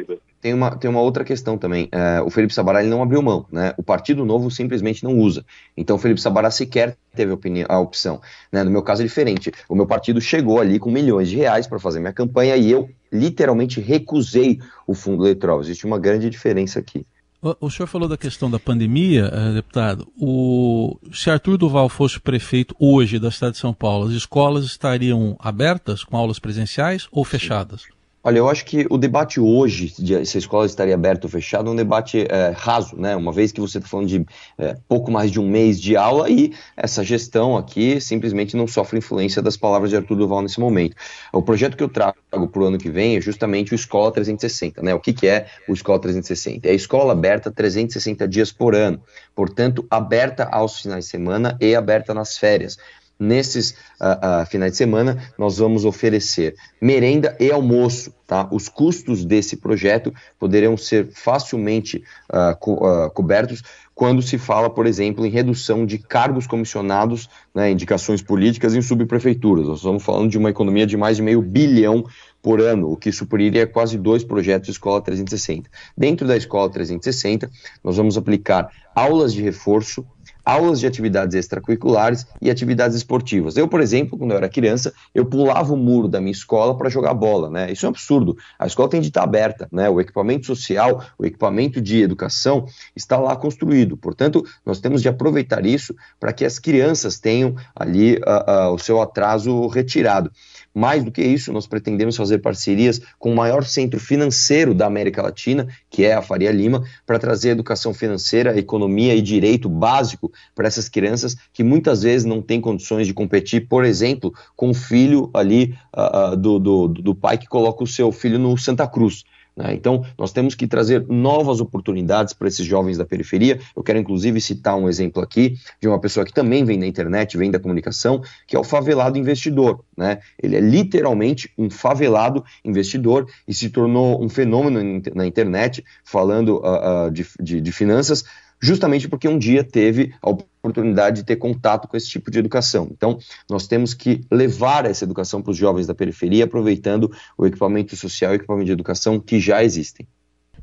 tem 0.41 0.53
uma, 0.53 0.75
tem 0.75 0.89
uma 0.89 1.01
outra 1.01 1.23
questão 1.23 1.57
também. 1.57 1.87
É, 1.91 2.19
o 2.21 2.29
Felipe 2.29 2.53
Sabará 2.53 2.81
ele 2.81 2.89
não 2.89 3.03
abriu 3.03 3.21
mão, 3.21 3.45
né? 3.51 3.73
O 3.77 3.83
Partido 3.83 4.25
Novo 4.25 4.49
simplesmente 4.49 5.03
não 5.03 5.17
usa. 5.17 5.45
Então 5.77 5.95
o 5.95 5.99
Felipe 5.99 6.19
Sabará 6.19 6.49
sequer 6.49 6.97
teve 7.15 7.31
a, 7.31 7.75
a 7.75 7.79
opção. 7.79 8.19
Né? 8.51 8.63
No 8.63 8.71
meu 8.71 8.81
caso 8.81 9.03
é 9.03 9.05
diferente. 9.05 9.51
O 9.69 9.75
meu 9.75 9.85
partido 9.85 10.19
chegou 10.19 10.59
ali 10.59 10.79
com 10.79 10.89
milhões 10.89 11.29
de 11.29 11.37
reais 11.37 11.67
para 11.67 11.77
fazer 11.79 11.99
minha 11.99 12.11
campanha 12.11 12.55
e 12.57 12.71
eu 12.71 12.89
literalmente 13.11 13.79
recusei 13.79 14.59
o 14.87 14.95
fundo 14.95 15.23
eleitoral. 15.23 15.61
Existe 15.61 15.85
uma 15.85 15.99
grande 15.99 16.29
diferença 16.29 16.79
aqui. 16.79 17.05
O, 17.41 17.71
senhor 17.71 17.87
falou 17.87 18.07
da 18.07 18.17
questão 18.17 18.51
da 18.51 18.59
pandemia, 18.59 19.25
eh, 19.33 19.53
deputado. 19.53 20.07
O, 20.15 20.99
se 21.11 21.27
Arthur 21.31 21.57
Duval 21.57 21.89
fosse 21.89 22.19
prefeito 22.19 22.75
hoje 22.79 23.17
da 23.17 23.31
cidade 23.31 23.53
de 23.53 23.59
São 23.59 23.73
Paulo, 23.73 24.07
as 24.07 24.13
escolas 24.13 24.63
estariam 24.63 25.35
abertas 25.39 26.03
com 26.03 26.15
aulas 26.15 26.37
presenciais 26.37 27.07
ou 27.11 27.25
fechadas? 27.25 27.87
Olha, 28.23 28.37
eu 28.37 28.47
acho 28.47 28.65
que 28.65 28.85
o 28.87 28.99
debate 28.99 29.39
hoje, 29.39 29.91
de 29.97 30.23
se 30.27 30.37
a 30.37 30.39
escola 30.39 30.67
estaria 30.67 30.93
aberta 30.93 31.25
ou 31.25 31.31
fechada, 31.31 31.67
é 31.67 31.71
um 31.71 31.75
debate 31.75 32.27
é, 32.29 32.53
raso, 32.55 32.95
né? 32.95 33.15
Uma 33.15 33.31
vez 33.31 33.51
que 33.51 33.59
você 33.59 33.79
está 33.79 33.89
falando 33.89 34.09
de 34.09 34.23
é, 34.59 34.77
pouco 34.87 35.09
mais 35.09 35.31
de 35.31 35.39
um 35.39 35.49
mês 35.49 35.81
de 35.81 35.97
aula 35.97 36.29
e 36.29 36.53
essa 36.77 37.03
gestão 37.03 37.57
aqui 37.57 37.99
simplesmente 37.99 38.55
não 38.55 38.67
sofre 38.67 38.99
influência 38.99 39.41
das 39.41 39.57
palavras 39.57 39.89
de 39.89 39.95
Arthur 39.95 40.15
Duval 40.15 40.43
nesse 40.43 40.59
momento. 40.59 40.95
O 41.33 41.41
projeto 41.41 41.75
que 41.75 41.81
eu 41.81 41.89
trago 41.89 42.15
para 42.29 42.61
o 42.61 42.63
ano 42.63 42.77
que 42.77 42.91
vem 42.91 43.17
é 43.17 43.21
justamente 43.21 43.73
o 43.73 43.75
Escola 43.75 44.11
360, 44.11 44.83
né? 44.83 44.93
O 44.93 44.99
que, 44.99 45.13
que 45.13 45.25
é 45.25 45.47
o 45.67 45.73
Escola 45.73 45.97
360? 45.97 46.67
É 46.67 46.71
a 46.71 46.75
escola 46.75 47.13
aberta 47.13 47.49
360 47.49 48.27
dias 48.27 48.51
por 48.51 48.75
ano, 48.75 49.01
portanto, 49.33 49.83
aberta 49.89 50.43
aos 50.43 50.79
finais 50.79 51.05
de 51.05 51.09
semana 51.09 51.57
e 51.59 51.73
aberta 51.73 52.13
nas 52.13 52.37
férias 52.37 52.77
nesses 53.21 53.71
uh, 54.01 54.41
uh, 54.41 54.45
finais 54.47 54.71
de 54.71 54.77
semana, 54.77 55.17
nós 55.37 55.59
vamos 55.59 55.85
oferecer 55.85 56.55
merenda 56.81 57.37
e 57.39 57.51
almoço. 57.51 58.11
Tá? 58.25 58.47
Os 58.51 58.67
custos 58.67 59.23
desse 59.23 59.57
projeto 59.57 60.11
poderão 60.39 60.75
ser 60.75 61.09
facilmente 61.13 62.03
uh, 62.33 62.57
co 62.59 63.09
cobertos 63.11 63.61
quando 63.93 64.21
se 64.23 64.39
fala, 64.39 64.67
por 64.67 64.87
exemplo, 64.87 65.25
em 65.25 65.29
redução 65.29 65.85
de 65.85 65.99
cargos 65.99 66.47
comissionados, 66.47 67.29
né, 67.53 67.69
indicações 67.69 68.19
políticas 68.19 68.73
em 68.73 68.81
subprefeituras. 68.81 69.67
Nós 69.67 69.77
estamos 69.77 70.01
falando 70.01 70.27
de 70.27 70.39
uma 70.39 70.49
economia 70.49 70.87
de 70.87 70.97
mais 70.97 71.17
de 71.17 71.21
meio 71.21 71.39
bilhão 71.39 72.03
por 72.41 72.59
ano, 72.59 72.91
o 72.91 72.97
que 72.97 73.11
supriria 73.11 73.67
quase 73.67 73.99
dois 73.99 74.23
projetos 74.23 74.69
Escola 74.69 75.01
360. 75.01 75.69
Dentro 75.95 76.27
da 76.27 76.35
Escola 76.35 76.67
360, 76.71 77.51
nós 77.83 77.97
vamos 77.97 78.17
aplicar 78.17 78.69
aulas 78.95 79.33
de 79.33 79.41
reforço, 79.43 80.03
aulas 80.45 80.79
de 80.79 80.87
atividades 80.87 81.35
extracurriculares 81.35 82.25
e 82.41 82.49
atividades 82.49 82.95
esportivas. 82.95 83.57
Eu, 83.57 83.67
por 83.67 83.81
exemplo, 83.81 84.17
quando 84.17 84.31
eu 84.31 84.37
era 84.37 84.49
criança, 84.49 84.93
eu 85.13 85.25
pulava 85.25 85.73
o 85.73 85.77
muro 85.77 86.07
da 86.07 86.19
minha 86.19 86.31
escola 86.31 86.77
para 86.77 86.89
jogar 86.89 87.13
bola, 87.13 87.49
né? 87.49 87.71
Isso 87.71 87.85
é 87.85 87.89
um 87.89 87.91
absurdo. 87.91 88.37
A 88.57 88.65
escola 88.65 88.89
tem 88.89 89.01
de 89.01 89.07
estar 89.07 89.23
aberta, 89.23 89.67
né? 89.71 89.89
O 89.89 89.99
equipamento 89.99 90.45
social, 90.45 91.03
o 91.17 91.25
equipamento 91.25 91.81
de 91.81 92.01
educação 92.01 92.65
está 92.95 93.17
lá 93.17 93.35
construído. 93.35 93.97
Portanto, 93.97 94.43
nós 94.65 94.79
temos 94.79 95.01
de 95.01 95.09
aproveitar 95.09 95.65
isso 95.65 95.95
para 96.19 96.33
que 96.33 96.45
as 96.45 96.59
crianças 96.59 97.19
tenham 97.19 97.55
ali 97.75 98.15
uh, 98.15 98.69
uh, 98.69 98.73
o 98.73 98.79
seu 98.79 99.01
atraso 99.01 99.67
retirado. 99.67 100.31
Mais 100.73 101.03
do 101.03 101.11
que 101.11 101.21
isso, 101.21 101.51
nós 101.51 101.67
pretendemos 101.67 102.15
fazer 102.15 102.39
parcerias 102.39 103.01
com 103.19 103.31
o 103.31 103.35
maior 103.35 103.65
centro 103.65 103.99
financeiro 103.99 104.73
da 104.73 104.85
América 104.85 105.21
Latina, 105.21 105.67
que 105.89 106.05
é 106.05 106.13
a 106.13 106.21
Faria 106.21 106.51
Lima, 106.51 106.83
para 107.05 107.19
trazer 107.19 107.49
educação 107.49 107.93
financeira, 107.93 108.57
economia 108.57 109.13
e 109.13 109.21
direito 109.21 109.67
básico 109.67 110.31
para 110.55 110.67
essas 110.67 110.87
crianças 110.87 111.35
que 111.51 111.63
muitas 111.63 112.03
vezes 112.03 112.25
não 112.25 112.41
têm 112.41 112.61
condições 112.61 113.05
de 113.05 113.13
competir, 113.13 113.67
por 113.67 113.83
exemplo, 113.83 114.33
com 114.55 114.69
o 114.69 114.73
filho 114.73 115.29
ali 115.33 115.75
uh, 115.93 116.35
do, 116.37 116.57
do, 116.57 116.87
do 116.87 117.15
pai 117.15 117.37
que 117.37 117.47
coloca 117.47 117.83
o 117.83 117.87
seu 117.87 118.11
filho 118.11 118.39
no 118.39 118.57
Santa 118.57 118.87
Cruz. 118.87 119.25
Né? 119.55 119.73
Então, 119.73 120.05
nós 120.17 120.31
temos 120.31 120.55
que 120.55 120.67
trazer 120.67 121.05
novas 121.07 121.59
oportunidades 121.59 122.33
para 122.33 122.47
esses 122.47 122.65
jovens 122.65 122.97
da 122.97 123.05
periferia. 123.05 123.59
Eu 123.75 123.83
quero, 123.83 123.99
inclusive, 123.99 124.39
citar 124.39 124.75
um 124.75 124.87
exemplo 124.87 125.21
aqui 125.21 125.57
de 125.79 125.87
uma 125.87 125.99
pessoa 125.99 126.25
que 126.25 126.33
também 126.33 126.63
vem 126.63 126.79
da 126.79 126.87
internet, 126.87 127.37
vem 127.37 127.51
da 127.51 127.59
comunicação, 127.59 128.21
que 128.47 128.55
é 128.55 128.59
o 128.59 128.63
favelado 128.63 129.17
investidor. 129.17 129.83
Né? 129.95 130.19
Ele 130.41 130.55
é 130.55 130.59
literalmente 130.59 131.51
um 131.57 131.69
favelado 131.69 132.43
investidor 132.63 133.27
e 133.47 133.53
se 133.53 133.69
tornou 133.69 134.23
um 134.23 134.29
fenômeno 134.29 135.01
na 135.13 135.25
internet, 135.25 135.83
falando 136.03 136.57
uh, 136.57 137.07
uh, 137.07 137.11
de, 137.11 137.25
de, 137.39 137.61
de 137.61 137.71
finanças, 137.71 138.23
justamente 138.61 139.09
porque 139.09 139.27
um 139.27 139.37
dia 139.37 139.63
teve 139.63 140.13
a 140.21 140.29
oportunidade 140.29 141.17
de 141.17 141.25
ter 141.25 141.37
contato 141.37 141.87
com 141.87 141.97
esse 141.97 142.07
tipo 142.07 142.29
de 142.29 142.39
educação. 142.39 142.87
Então, 142.91 143.17
nós 143.49 143.67
temos 143.67 143.93
que 143.93 144.21
levar 144.31 144.85
essa 144.85 145.03
educação 145.03 145.41
para 145.41 145.51
os 145.51 145.57
jovens 145.57 145.87
da 145.87 145.95
periferia, 145.95 146.45
aproveitando 146.45 147.11
o 147.37 147.45
equipamento 147.45 147.95
social 147.95 148.31
e 148.31 148.35
o 148.35 148.37
equipamento 148.37 148.67
de 148.67 148.71
educação 148.71 149.19
que 149.19 149.39
já 149.39 149.63
existem. 149.63 150.07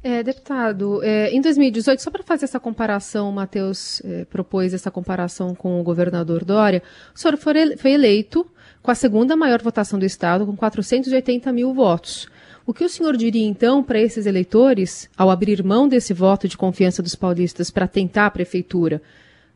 É, 0.01 0.23
deputado, 0.23 1.03
é, 1.03 1.29
em 1.33 1.41
2018, 1.41 2.01
só 2.01 2.11
para 2.11 2.23
fazer 2.23 2.45
essa 2.45 2.61
comparação, 2.61 3.31
o 3.31 3.33
Matheus 3.33 4.01
é, 4.05 4.25
propôs 4.27 4.73
essa 4.73 4.93
comparação 4.93 5.57
com 5.57 5.81
o 5.81 5.83
governador 5.83 6.45
Dória, 6.45 6.85
o 7.13 7.19
senhor 7.19 7.37
foi 7.37 7.91
eleito 7.91 8.47
com 8.81 8.93
a 8.93 8.95
segunda 8.95 9.37
maior 9.37 9.61
votação 9.61 9.99
do 9.99 10.05
Estado, 10.05 10.47
com 10.47 10.57
480 10.57 11.53
mil 11.53 11.75
votos. 11.75 12.29
O 12.69 12.75
que 12.75 12.85
o 12.85 12.89
senhor 12.91 13.17
diria, 13.17 13.47
então, 13.47 13.83
para 13.83 13.99
esses 13.99 14.27
eleitores, 14.27 15.09
ao 15.17 15.31
abrir 15.31 15.65
mão 15.65 15.89
desse 15.89 16.13
voto 16.13 16.47
de 16.47 16.55
confiança 16.55 17.03
dos 17.03 17.15
paulistas 17.15 17.71
para 17.71 17.89
tentar 17.89 18.27
a 18.27 18.31
prefeitura? 18.31 19.01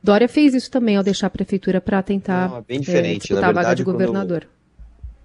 Dória 0.02 0.26
fez 0.26 0.54
isso 0.54 0.71
também 0.71 0.97
ao 0.97 1.02
deixar 1.02 1.26
a 1.26 1.31
prefeitura 1.31 1.78
para 1.78 2.02
tentar 2.02 2.49
Não, 2.49 2.57
é 2.57 2.62
bem 2.62 2.81
diferente. 2.81 3.16
É, 3.16 3.19
disputar 3.19 3.45
verdade, 3.45 3.59
a 3.59 3.62
vaga 3.64 3.76
de 3.76 3.85
governador. 3.85 4.49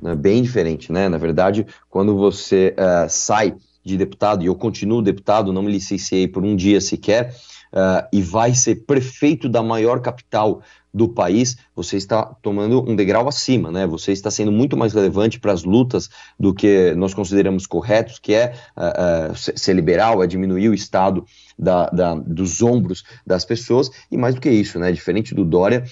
Quando... 0.01 0.11
É 0.11 0.15
bem 0.17 0.43
diferente, 0.43 0.91
né? 0.91 1.07
Na 1.07 1.17
verdade, 1.17 1.65
quando 1.89 2.13
você 2.17 2.75
uh, 2.77 3.07
sai 3.07 3.55
de 3.85 3.95
deputado, 3.95 4.43
e 4.43 4.47
eu 4.47 4.55
continuo 4.55 5.01
deputado, 5.01 5.53
não 5.53 5.63
me 5.63 5.71
licenciei 5.71 6.27
por 6.27 6.43
um 6.43 6.57
dia 6.57 6.81
sequer, 6.81 7.33
uh, 7.77 8.07
e 8.11 8.21
vai 8.21 8.55
ser 8.55 8.87
prefeito 8.87 9.47
da 9.47 9.61
maior 9.61 10.01
capital 10.01 10.61
do 10.91 11.07
país, 11.07 11.57
você 11.75 11.95
está 11.95 12.25
tomando 12.41 12.81
um 12.89 12.95
degrau 12.95 13.27
acima, 13.27 13.71
né? 13.71 13.85
Você 13.85 14.11
está 14.11 14.31
sendo 14.31 14.51
muito 14.51 14.75
mais 14.75 14.93
relevante 14.93 15.39
para 15.39 15.53
as 15.53 15.63
lutas 15.63 16.09
do 16.39 16.55
que 16.55 16.95
nós 16.95 17.13
consideramos 17.13 17.67
corretos, 17.67 18.17
que 18.17 18.33
é 18.33 18.55
uh, 18.75 19.31
uh, 19.31 19.35
ser 19.35 19.73
liberal, 19.73 20.23
é 20.23 20.27
diminuir 20.27 20.69
o 20.69 20.73
Estado 20.73 21.23
da, 21.57 21.87
da, 21.89 22.15
dos 22.15 22.63
ombros 22.63 23.03
das 23.25 23.45
pessoas, 23.45 23.91
e 24.11 24.17
mais 24.17 24.33
do 24.33 24.41
que 24.41 24.49
isso, 24.49 24.79
né? 24.79 24.91
Diferente 24.91 25.35
do 25.35 25.45
Dória, 25.45 25.83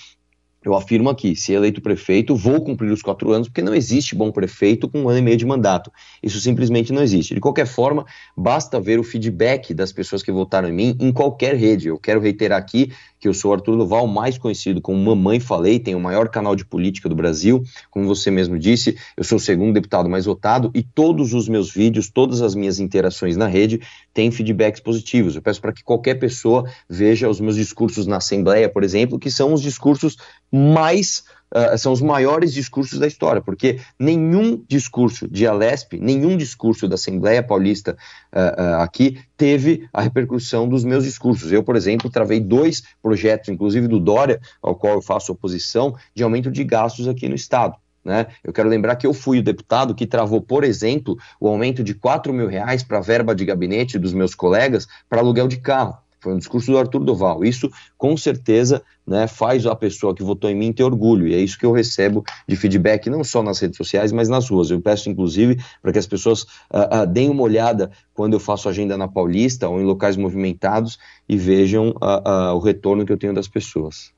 eu 0.66 0.74
afirmo 0.74 1.10
aqui, 1.10 1.36
se 1.36 1.54
eleito 1.54 1.80
prefeito, 1.80 2.36
vou 2.36 2.60
cumprir 2.60 2.92
os 2.92 3.04
quatro 3.04 3.32
anos, 3.32 3.48
porque 3.48 3.62
não 3.62 3.76
existe 3.76 4.16
bom 4.16 4.32
prefeito 4.32 4.90
com 4.90 5.04
um 5.04 5.10
ano 5.10 5.20
e 5.20 5.22
meio 5.22 5.38
de 5.38 5.46
mandato. 5.46 5.92
Isso 6.24 6.40
simplesmente 6.40 6.92
não 6.92 7.04
existe. 7.04 7.36
De 7.36 7.40
qualquer 7.40 7.68
forma, 7.68 8.04
basta 8.36 8.80
ver 8.80 9.00
o 9.00 9.04
feedback 9.04 9.76
das 9.76 9.92
pessoas 9.92 10.24
que 10.24 10.32
votaram 10.32 10.68
em 10.68 10.74
mim 10.74 10.98
em 11.00 11.12
qualquer 11.12 11.56
rede. 11.56 11.88
Eu 11.88 12.00
quero 12.00 12.20
reiterar 12.20 12.58
aqui 12.58 12.92
que 13.20 13.28
eu 13.28 13.34
sou 13.34 13.54
Arthur 13.54 13.78
Duval, 13.78 14.06
mais 14.06 14.38
conhecido 14.38 14.82
como 14.82 15.04
Mamãe 15.04 15.40
Falei, 15.40 15.80
tenho 15.80 15.98
o 15.98 16.02
maior 16.02 16.30
canal 16.30 16.56
de 16.56 16.66
política 16.66 17.10
do 17.10 17.16
Brasil, 17.16 17.64
como 17.90 18.06
você 18.06 18.30
mesmo 18.30 18.60
disse, 18.60 18.98
eu 19.18 19.24
sou 19.24 19.38
o 19.38 19.42
segundo 19.42 19.74
deputado 19.74 20.08
mais 20.08 20.26
votado 20.26 20.70
e 20.76 20.84
todos 20.84 21.34
os 21.34 21.50
meus 21.50 21.72
vídeos, 21.72 22.10
todas 22.10 22.42
as 22.42 22.54
minhas 22.54 22.80
interações 22.80 23.36
na 23.36 23.48
rede 23.48 23.82
têm 24.14 24.30
feedbacks 24.30 24.80
positivos. 24.80 25.36
Eu 25.36 25.42
peço 25.42 25.60
para 25.60 25.74
que 25.74 25.84
qualquer 25.84 26.16
pessoa 26.16 26.70
veja 26.88 27.30
os 27.30 27.40
meus 27.40 27.56
discursos 27.56 28.06
na 28.06 28.18
Assembleia, 28.18 28.70
por 28.70 28.84
exemplo, 28.84 29.18
que 29.18 29.32
são 29.32 29.54
os 29.54 29.62
discursos 29.62 30.18
mais 30.56 31.24
Uh, 31.56 31.78
são 31.78 31.94
os 31.94 32.02
maiores 32.02 32.54
discursos 32.54 33.00
da 33.00 33.08
história, 33.08 33.42
porque 33.42 33.80
nenhum 33.98 34.62
discurso 34.68 35.26
de 35.26 35.48
Alesp, 35.48 35.94
nenhum 35.94 36.36
discurso 36.36 36.86
da 36.86 36.96
Assembleia 36.96 37.42
Paulista 37.42 37.96
uh, 38.34 38.62
uh, 38.62 38.82
aqui 38.82 39.20
teve 39.38 39.88
a 39.94 40.02
repercussão 40.02 40.68
dos 40.68 40.84
meus 40.84 41.06
discursos. 41.06 41.54
Eu, 41.54 41.64
por 41.64 41.78
exemplo, 41.78 42.10
travei 42.10 42.42
dois 42.42 42.84
projetos, 43.02 43.48
inclusive 43.48 43.88
do 43.88 44.02
Dória, 44.02 44.42
ao 44.62 44.76
qual 44.76 44.96
eu 44.96 45.02
faço 45.02 45.32
oposição, 45.32 45.96
de 46.14 46.24
aumento 46.24 46.52
de 46.52 46.62
gastos 46.64 47.08
aqui 47.08 47.30
no 47.30 47.36
Estado. 47.36 47.76
Né? 48.04 48.28
Eu 48.44 48.52
quero 48.52 48.68
lembrar 48.68 48.96
que 48.98 49.08
eu 49.08 49.14
fui 49.14 49.40
o 49.40 49.44
deputado 49.44 49.96
que 49.96 50.06
travou, 50.06 50.42
por 50.42 50.64
exemplo, 50.64 51.18
o 51.40 51.48
aumento 51.48 51.84
de 51.84 51.94
4 51.94 52.34
mil 52.34 52.48
reais 52.48 52.84
para 52.84 52.98
a 52.98 53.02
verba 53.02 53.34
de 53.34 53.46
gabinete 53.46 53.98
dos 53.98 54.14
meus 54.14 54.36
colegas 54.36 54.88
para 55.10 55.22
aluguel 55.22 55.48
de 55.48 55.58
carro. 55.58 55.98
Foi 56.25 56.34
um 56.34 56.39
discurso 56.39 56.72
do 56.72 56.79
Arthur 56.79 57.03
Doval. 57.03 57.44
Isso, 57.44 57.70
com 57.96 58.17
certeza, 58.17 58.82
né, 59.05 59.27
faz 59.27 59.63
a 59.67 59.75
pessoa 59.75 60.15
que 60.15 60.24
votou 60.24 60.50
em 60.50 60.55
mim 60.55 60.74
ter 60.74 60.84
orgulho. 60.84 61.27
E 61.27 61.36
é 61.36 61.38
isso 61.38 61.60
que 61.60 61.67
eu 61.67 61.72
recebo 61.72 62.24
de 62.48 62.55
feedback, 62.55 63.12
não 63.12 63.24
só 63.24 63.44
nas 63.44 63.60
redes 63.60 63.77
sociais, 63.77 64.12
mas 64.12 64.27
nas 64.27 64.50
ruas. 64.50 64.72
Eu 64.72 64.82
peço, 64.82 65.08
inclusive, 65.08 65.58
para 65.84 65.91
que 65.91 66.00
as 66.00 66.08
pessoas 66.08 66.41
uh, 66.74 67.03
uh, 67.03 67.08
deem 67.08 67.29
uma 67.29 67.44
olhada 67.44 67.91
quando 68.12 68.34
eu 68.34 68.39
faço 68.39 68.67
agenda 68.67 68.98
na 68.98 69.08
Paulista 69.08 69.70
ou 69.70 69.79
em 69.79 69.84
locais 69.84 70.17
movimentados 70.17 70.98
e 71.29 71.38
vejam 71.38 71.89
uh, 71.89 72.55
o 72.55 72.60
retorno 72.60 73.05
que 73.05 73.13
eu 73.13 73.20
tenho 73.20 73.34
das 73.36 73.48
pessoas. 73.48 74.12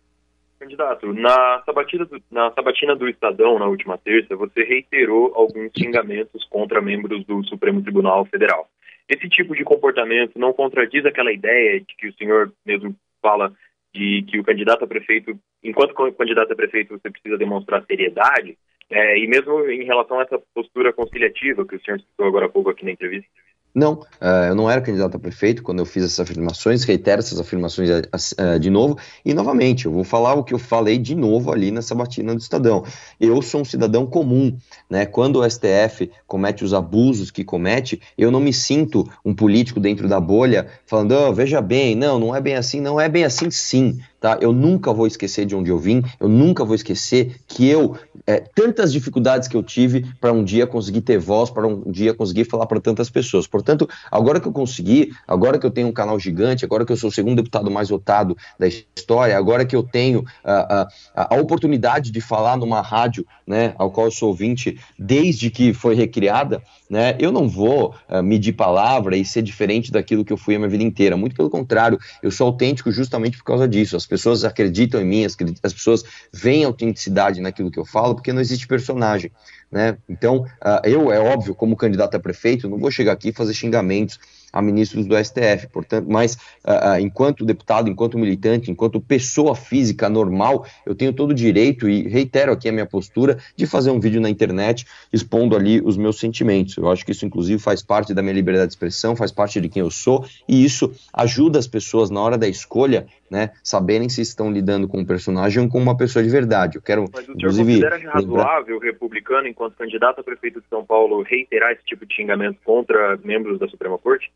Candidato, 0.57 1.11
na 1.11 1.61
sabatina, 1.65 2.05
do, 2.05 2.21
na 2.31 2.51
sabatina 2.51 2.95
do 2.95 3.09
Estadão, 3.09 3.59
na 3.59 3.65
última 3.67 3.97
terça, 3.97 4.33
você 4.33 4.63
reiterou 4.63 5.33
alguns 5.35 5.71
xingamentos 5.77 6.45
contra 6.45 6.81
membros 6.81 7.25
do 7.25 7.43
Supremo 7.43 7.81
Tribunal 7.81 8.23
Federal. 8.25 8.69
Esse 9.09 9.29
tipo 9.29 9.55
de 9.55 9.63
comportamento 9.63 10.37
não 10.37 10.53
contradiz 10.53 11.05
aquela 11.05 11.31
ideia 11.31 11.79
de 11.79 11.95
que 11.95 12.07
o 12.07 12.13
senhor 12.13 12.51
mesmo 12.65 12.95
fala 13.21 13.53
de 13.93 14.23
que 14.23 14.39
o 14.39 14.43
candidato 14.43 14.83
a 14.83 14.87
prefeito, 14.87 15.37
enquanto 15.63 15.93
candidato 16.13 16.51
a 16.51 16.55
prefeito, 16.55 16.97
você 16.97 17.09
precisa 17.09 17.37
demonstrar 17.37 17.85
seriedade? 17.85 18.57
É, 18.89 19.17
e 19.17 19.27
mesmo 19.27 19.69
em 19.69 19.83
relação 19.83 20.19
a 20.19 20.23
essa 20.23 20.39
postura 20.53 20.93
conciliativa 20.93 21.65
que 21.65 21.75
o 21.75 21.81
senhor 21.81 21.99
citou 21.99 22.25
agora 22.25 22.45
há 22.45 22.49
pouco 22.49 22.69
aqui 22.69 22.85
na 22.85 22.91
entrevista. 22.91 23.29
Não, 23.77 23.93
uh, 23.93 24.47
eu 24.47 24.55
não 24.55 24.67
era 24.67 24.81
candidato 24.81 25.17
a 25.17 25.19
prefeito 25.19 25.61
quando 25.61 25.77
eu 25.77 25.85
fiz 25.85 26.03
essas 26.03 26.21
afirmações, 26.21 26.83
reitero 26.83 27.19
essas 27.19 27.39
afirmações 27.39 27.87
uh, 27.91 28.59
de 28.59 28.71
novo, 28.71 28.97
e 29.23 29.35
novamente, 29.35 29.85
eu 29.85 29.91
vou 29.91 30.03
falar 30.03 30.33
o 30.33 30.43
que 30.43 30.51
eu 30.51 30.57
falei 30.57 30.97
de 30.97 31.13
novo 31.13 31.51
ali 31.51 31.69
nessa 31.69 31.93
batina 31.93 32.33
do 32.33 32.41
Estadão. 32.41 32.83
Eu 33.21 33.39
sou 33.43 33.61
um 33.61 33.65
cidadão 33.65 34.07
comum, 34.07 34.57
né? 34.89 35.05
Quando 35.05 35.41
o 35.41 35.47
STF 35.47 36.09
comete 36.25 36.63
os 36.63 36.73
abusos 36.73 37.29
que 37.29 37.43
comete, 37.43 38.01
eu 38.17 38.31
não 38.31 38.39
me 38.39 38.51
sinto 38.51 39.07
um 39.23 39.35
político 39.35 39.79
dentro 39.79 40.07
da 40.07 40.19
bolha 40.19 40.65
falando, 40.87 41.11
oh, 41.11 41.31
veja 41.31 41.61
bem, 41.61 41.93
não, 41.93 42.17
não 42.17 42.35
é 42.35 42.41
bem 42.41 42.55
assim, 42.55 42.81
não 42.81 42.99
é 42.99 43.07
bem 43.07 43.25
assim 43.25 43.51
sim 43.51 43.99
tá? 44.19 44.37
Eu 44.41 44.51
nunca 44.51 44.93
vou 44.93 45.07
esquecer 45.07 45.45
de 45.45 45.55
onde 45.55 45.69
eu 45.69 45.77
vim, 45.77 46.03
eu 46.19 46.27
nunca 46.27 46.63
vou 46.65 46.75
esquecer 46.75 47.37
que 47.47 47.67
eu, 47.67 47.97
é, 48.25 48.39
tantas 48.55 48.91
dificuldades 48.91 49.47
que 49.47 49.55
eu 49.55 49.63
tive 49.63 50.05
para 50.19 50.31
um 50.31 50.43
dia 50.43 50.65
conseguir 50.65 51.01
ter 51.01 51.17
voz, 51.17 51.49
para 51.49 51.67
um 51.67 51.91
dia 51.91 52.13
conseguir 52.13 52.45
falar 52.45 52.65
para 52.65 52.79
tantas 52.79 53.09
pessoas. 53.09 53.47
Portanto, 53.47 53.87
agora 54.11 54.39
que 54.39 54.47
eu 54.47 54.51
consegui, 54.51 55.11
agora 55.27 55.59
que 55.59 55.65
eu 55.65 55.71
tenho 55.71 55.87
um 55.87 55.93
canal 55.93 56.19
gigante, 56.19 56.65
agora 56.65 56.85
que 56.85 56.91
eu 56.91 56.97
sou 56.97 57.09
o 57.09 57.13
segundo 57.13 57.37
deputado 57.37 57.69
mais 57.69 57.89
votado 57.89 58.35
da 58.59 58.67
história, 58.67 59.37
agora 59.37 59.65
que 59.65 59.75
eu 59.75 59.83
tenho 59.83 60.25
a, 60.43 60.87
a, 61.15 61.35
a 61.35 61.39
oportunidade 61.39 62.11
de 62.11 62.21
falar 62.21 62.57
numa 62.57 62.81
rádio, 62.81 63.25
né, 63.45 63.73
ao 63.77 63.91
qual 63.91 64.07
eu 64.07 64.11
sou 64.11 64.29
ouvinte 64.29 64.79
desde 64.97 65.49
que 65.49 65.73
foi 65.73 65.95
recriada, 65.95 66.61
né, 66.89 67.15
eu 67.19 67.31
não 67.31 67.49
vou 67.49 67.93
uh, 68.09 68.23
medir 68.23 68.53
palavra 68.53 69.17
e 69.17 69.25
ser 69.25 69.41
diferente 69.41 69.91
daquilo 69.91 70.23
que 70.23 70.31
eu 70.31 70.37
fui 70.37 70.55
a 70.55 70.59
minha 70.59 70.69
vida 70.69 70.83
inteira. 70.83 71.17
Muito 71.17 71.35
pelo 71.35 71.49
contrário, 71.49 71.99
eu 72.23 72.31
sou 72.31 72.47
autêntico 72.47 72.91
justamente 72.91 73.37
por 73.37 73.43
causa 73.43 73.67
disso. 73.67 73.95
As 73.95 74.05
pessoas 74.05 74.43
acreditam 74.43 75.01
em 75.01 75.05
mim, 75.05 75.25
as, 75.25 75.35
as 75.63 75.73
pessoas 75.73 76.03
veem 76.33 76.63
autenticidade 76.63 77.41
naquilo 77.41 77.69
que 77.69 77.79
eu 77.79 77.85
falo, 77.85 78.15
porque 78.15 78.31
não 78.31 78.41
existe 78.41 78.67
personagem. 78.67 79.31
Né? 79.71 79.97
Então, 80.07 80.45
uh, 80.63 80.81
eu, 80.85 81.11
é 81.11 81.19
óbvio, 81.19 81.53
como 81.53 81.75
candidato 81.75 82.15
a 82.15 82.19
prefeito, 82.19 82.69
não 82.69 82.77
vou 82.77 82.89
chegar 82.89 83.11
aqui 83.11 83.29
e 83.29 83.33
fazer 83.33 83.53
xingamentos 83.53 84.17
a 84.51 84.61
ministros 84.61 85.05
do 85.05 85.15
STF. 85.17 85.67
Portanto, 85.71 86.07
mas 86.09 86.35
uh, 86.65 86.99
enquanto 86.99 87.45
deputado, 87.45 87.89
enquanto 87.89 88.17
militante, 88.17 88.71
enquanto 88.71 88.99
pessoa 88.99 89.55
física 89.55 90.09
normal, 90.09 90.65
eu 90.85 90.95
tenho 90.95 91.13
todo 91.13 91.31
o 91.31 91.33
direito 91.33 91.89
e 91.89 92.07
reitero 92.07 92.51
aqui 92.51 92.69
a 92.69 92.71
minha 92.71 92.85
postura 92.85 93.37
de 93.55 93.65
fazer 93.65 93.91
um 93.91 93.99
vídeo 93.99 94.21
na 94.21 94.29
internet 94.29 94.85
expondo 95.11 95.55
ali 95.55 95.81
os 95.81 95.97
meus 95.97 96.17
sentimentos. 96.19 96.77
Eu 96.77 96.89
acho 96.89 97.05
que 97.05 97.11
isso, 97.11 97.25
inclusive, 97.25 97.61
faz 97.61 97.81
parte 97.81 98.13
da 98.13 98.21
minha 98.21 98.33
liberdade 98.33 98.67
de 98.67 98.73
expressão, 98.73 99.15
faz 99.15 99.31
parte 99.31 99.59
de 99.59 99.69
quem 99.69 99.81
eu 99.81 99.91
sou 99.91 100.25
e 100.47 100.63
isso 100.63 100.91
ajuda 101.13 101.59
as 101.59 101.67
pessoas 101.67 102.09
na 102.09 102.21
hora 102.21 102.37
da 102.37 102.47
escolha, 102.47 103.07
né, 103.29 103.51
saberem 103.63 104.09
se 104.09 104.21
estão 104.21 104.51
lidando 104.51 104.87
com 104.87 104.99
um 104.99 105.05
personagem 105.05 105.63
ou 105.63 105.69
com 105.69 105.79
uma 105.79 105.97
pessoa 105.97 106.23
de 106.23 106.29
verdade. 106.29 106.77
Eu 106.77 106.81
quero, 106.81 107.05
Mas 107.13 107.27
o 107.27 107.33
senhor 107.33 107.55
considera 107.55 107.97
razoável, 108.11 108.75
lembrar... 108.75 108.91
republicano, 108.91 109.47
enquanto 109.47 109.75
candidato 109.75 110.21
a 110.21 110.23
prefeito 110.23 110.61
de 110.61 110.67
São 110.67 110.85
Paulo, 110.85 111.21
reiterar 111.23 111.71
esse 111.71 111.83
tipo 111.85 112.05
de 112.05 112.15
xingamento 112.15 112.57
contra 112.63 113.17
membros 113.23 113.59
da 113.59 113.67
Suprema 113.67 113.97
Corte? 113.97 114.31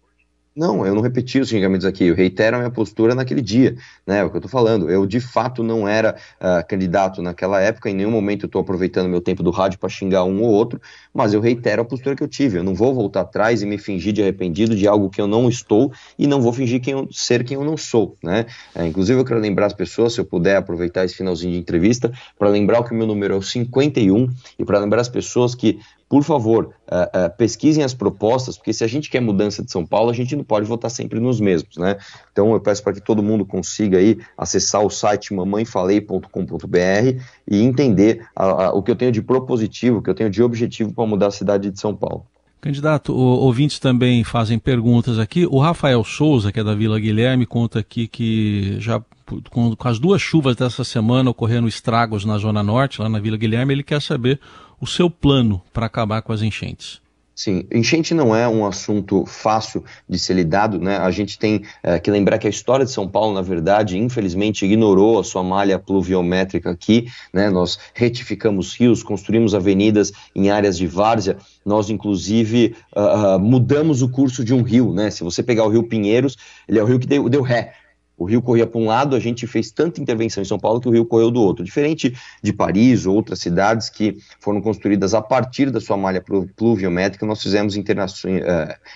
Não, 0.53 0.85
eu 0.85 0.93
não 0.93 1.01
repeti 1.01 1.39
os 1.39 1.47
xingamentos 1.47 1.85
aqui, 1.85 2.03
eu 2.03 2.15
reitero 2.15 2.57
a 2.57 2.59
minha 2.59 2.71
postura 2.71 3.15
naquele 3.15 3.41
dia, 3.41 3.77
né? 4.05 4.19
É 4.19 4.23
o 4.23 4.29
que 4.29 4.35
eu 4.35 4.39
estou 4.39 4.51
falando. 4.51 4.89
Eu 4.89 5.05
de 5.05 5.21
fato 5.21 5.63
não 5.63 5.87
era 5.87 6.17
uh, 6.41 6.67
candidato 6.67 7.21
naquela 7.21 7.61
época, 7.61 7.89
em 7.89 7.93
nenhum 7.93 8.11
momento 8.11 8.43
eu 8.43 8.47
estou 8.47 8.59
aproveitando 8.61 9.07
meu 9.07 9.21
tempo 9.21 9.41
do 9.41 9.49
rádio 9.49 9.79
para 9.79 9.87
xingar 9.87 10.25
um 10.25 10.41
ou 10.41 10.49
outro, 10.49 10.81
mas 11.13 11.33
eu 11.33 11.39
reitero 11.39 11.83
a 11.83 11.85
postura 11.85 12.17
que 12.17 12.23
eu 12.23 12.27
tive. 12.27 12.57
Eu 12.57 12.65
não 12.65 12.75
vou 12.75 12.93
voltar 12.93 13.21
atrás 13.21 13.61
e 13.61 13.65
me 13.65 13.77
fingir 13.77 14.11
de 14.11 14.21
arrependido 14.21 14.75
de 14.75 14.85
algo 14.85 15.09
que 15.09 15.21
eu 15.21 15.27
não 15.27 15.47
estou 15.47 15.93
e 16.19 16.27
não 16.27 16.41
vou 16.41 16.51
fingir 16.51 16.81
quem 16.81 16.91
eu, 16.93 17.07
ser 17.11 17.45
quem 17.45 17.55
eu 17.55 17.63
não 17.63 17.77
sou, 17.77 18.17
né? 18.21 18.45
É, 18.75 18.85
inclusive 18.85 19.21
eu 19.21 19.23
quero 19.23 19.39
lembrar 19.39 19.67
as 19.67 19.73
pessoas, 19.73 20.13
se 20.13 20.19
eu 20.19 20.25
puder 20.25 20.57
aproveitar 20.57 21.05
esse 21.05 21.15
finalzinho 21.15 21.53
de 21.53 21.59
entrevista, 21.59 22.11
para 22.37 22.49
lembrar 22.49 22.83
que 22.83 22.91
o 22.91 22.97
meu 22.97 23.07
número 23.07 23.35
é 23.35 23.37
o 23.37 23.41
51 23.41 24.29
e 24.59 24.65
para 24.65 24.79
lembrar 24.79 24.99
as 24.99 25.09
pessoas 25.09 25.55
que 25.55 25.79
por 26.11 26.25
favor, 26.25 26.65
uh, 26.91 27.25
uh, 27.25 27.37
pesquisem 27.37 27.85
as 27.85 27.93
propostas, 27.93 28.57
porque 28.57 28.73
se 28.73 28.83
a 28.83 28.87
gente 28.87 29.09
quer 29.09 29.21
mudança 29.21 29.63
de 29.63 29.71
São 29.71 29.85
Paulo, 29.85 30.09
a 30.09 30.13
gente 30.13 30.35
não 30.35 30.43
pode 30.43 30.67
votar 30.67 30.91
sempre 30.91 31.21
nos 31.21 31.39
mesmos, 31.39 31.77
né? 31.77 31.95
Então 32.33 32.51
eu 32.51 32.59
peço 32.59 32.83
para 32.83 32.91
que 32.91 32.99
todo 32.99 33.23
mundo 33.23 33.45
consiga 33.45 33.97
aí 33.97 34.19
acessar 34.37 34.85
o 34.85 34.89
site 34.89 35.33
mamãefalei.com.br 35.33 37.21
e 37.49 37.61
entender 37.61 38.25
o 38.73 38.83
que 38.83 38.91
eu 38.91 38.95
tenho 38.97 39.13
de 39.13 39.21
propositivo, 39.21 39.99
o 39.99 40.01
que 40.01 40.09
eu 40.09 40.13
tenho 40.13 40.29
de 40.29 40.43
objetivo 40.43 40.93
para 40.93 41.05
mudar 41.05 41.27
a 41.27 41.31
cidade 41.31 41.71
de 41.71 41.79
São 41.79 41.95
Paulo. 41.95 42.25
Candidato, 42.59 43.15
ouvintes 43.15 43.79
também 43.79 44.25
fazem 44.25 44.59
perguntas 44.59 45.17
aqui. 45.17 45.45
O 45.45 45.59
Rafael 45.59 46.03
Souza, 46.03 46.51
que 46.51 46.59
é 46.59 46.63
da 46.63 46.75
Vila 46.75 46.99
Guilherme, 46.99 47.45
conta 47.45 47.79
aqui 47.79 48.05
que 48.05 48.75
já 48.79 49.01
com, 49.49 49.75
com 49.75 49.87
as 49.87 49.99
duas 49.99 50.21
chuvas 50.21 50.55
dessa 50.55 50.83
semana 50.83 51.29
ocorrendo 51.29 51.67
estragos 51.67 52.25
na 52.25 52.37
Zona 52.37 52.63
Norte, 52.63 53.01
lá 53.01 53.09
na 53.09 53.19
Vila 53.19 53.37
Guilherme, 53.37 53.73
ele 53.73 53.83
quer 53.83 54.01
saber 54.01 54.39
o 54.79 54.87
seu 54.87 55.09
plano 55.09 55.61
para 55.71 55.85
acabar 55.85 56.21
com 56.21 56.33
as 56.33 56.41
enchentes. 56.41 57.01
Sim, 57.33 57.65
enchente 57.71 58.13
não 58.13 58.35
é 58.35 58.47
um 58.47 58.65
assunto 58.65 59.25
fácil 59.25 59.83
de 60.07 60.19
ser 60.19 60.35
lidado, 60.35 60.77
né? 60.77 60.97
A 60.97 61.09
gente 61.09 61.39
tem 61.39 61.63
é, 61.81 61.97
que 61.97 62.11
lembrar 62.11 62.37
que 62.37 62.45
a 62.45 62.49
história 62.49 62.85
de 62.85 62.91
São 62.91 63.07
Paulo, 63.07 63.33
na 63.33 63.41
verdade, 63.41 63.97
infelizmente 63.97 64.63
ignorou 64.63 65.19
a 65.19 65.23
sua 65.23 65.41
malha 65.41 65.79
pluviométrica 65.79 66.69
aqui, 66.69 67.07
né? 67.33 67.49
Nós 67.49 67.79
retificamos 67.95 68.75
rios, 68.75 69.01
construímos 69.01 69.55
avenidas 69.55 70.11
em 70.35 70.51
áreas 70.51 70.77
de 70.77 70.85
várzea, 70.85 71.37
nós 71.65 71.89
inclusive 71.89 72.75
uh, 72.95 73.39
mudamos 73.39 74.03
o 74.03 74.09
curso 74.09 74.43
de 74.43 74.53
um 74.53 74.61
rio, 74.61 74.93
né? 74.93 75.09
Se 75.09 75.23
você 75.23 75.41
pegar 75.41 75.63
o 75.63 75.69
Rio 75.69 75.83
Pinheiros, 75.83 76.37
ele 76.67 76.77
é 76.77 76.83
o 76.83 76.85
rio 76.85 76.99
que 76.99 77.07
deu, 77.07 77.27
deu 77.27 77.41
ré, 77.41 77.73
o 78.21 78.25
rio 78.25 78.39
corria 78.39 78.67
para 78.67 78.79
um 78.79 78.85
lado, 78.85 79.15
a 79.15 79.19
gente 79.19 79.47
fez 79.47 79.71
tanta 79.71 79.99
intervenção 79.99 80.43
em 80.43 80.45
São 80.45 80.59
Paulo 80.59 80.79
que 80.79 80.87
o 80.87 80.91
rio 80.91 81.03
correu 81.05 81.31
do 81.31 81.41
outro. 81.41 81.65
Diferente 81.65 82.15
de 82.41 82.53
Paris 82.53 83.07
ou 83.07 83.15
outras 83.15 83.39
cidades 83.39 83.89
que 83.89 84.15
foram 84.39 84.61
construídas 84.61 85.15
a 85.15 85.21
partir 85.23 85.71
da 85.71 85.81
sua 85.81 85.97
malha 85.97 86.23
pluviométrica, 86.55 87.25
nós 87.25 87.41
fizemos 87.41 87.75
uh, 87.75 87.81